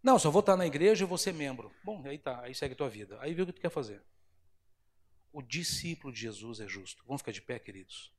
Não, 0.00 0.20
só 0.20 0.30
vou 0.30 0.38
estar 0.38 0.56
na 0.56 0.68
igreja 0.68 1.02
e 1.02 1.08
vou 1.08 1.18
ser 1.18 1.34
membro. 1.34 1.74
Bom, 1.82 2.00
aí 2.06 2.16
tá, 2.16 2.42
aí 2.42 2.54
segue 2.54 2.74
a 2.74 2.78
tua 2.78 2.88
vida. 2.88 3.18
Aí 3.20 3.34
vê 3.34 3.42
o 3.42 3.46
que 3.46 3.54
tu 3.54 3.60
quer 3.60 3.70
fazer. 3.70 4.00
O 5.32 5.40
discípulo 5.40 6.12
de 6.12 6.20
Jesus 6.20 6.60
é 6.60 6.68
justo. 6.68 7.02
Vamos 7.06 7.22
ficar 7.22 7.32
de 7.32 7.40
pé, 7.40 7.58
queridos. 7.58 8.12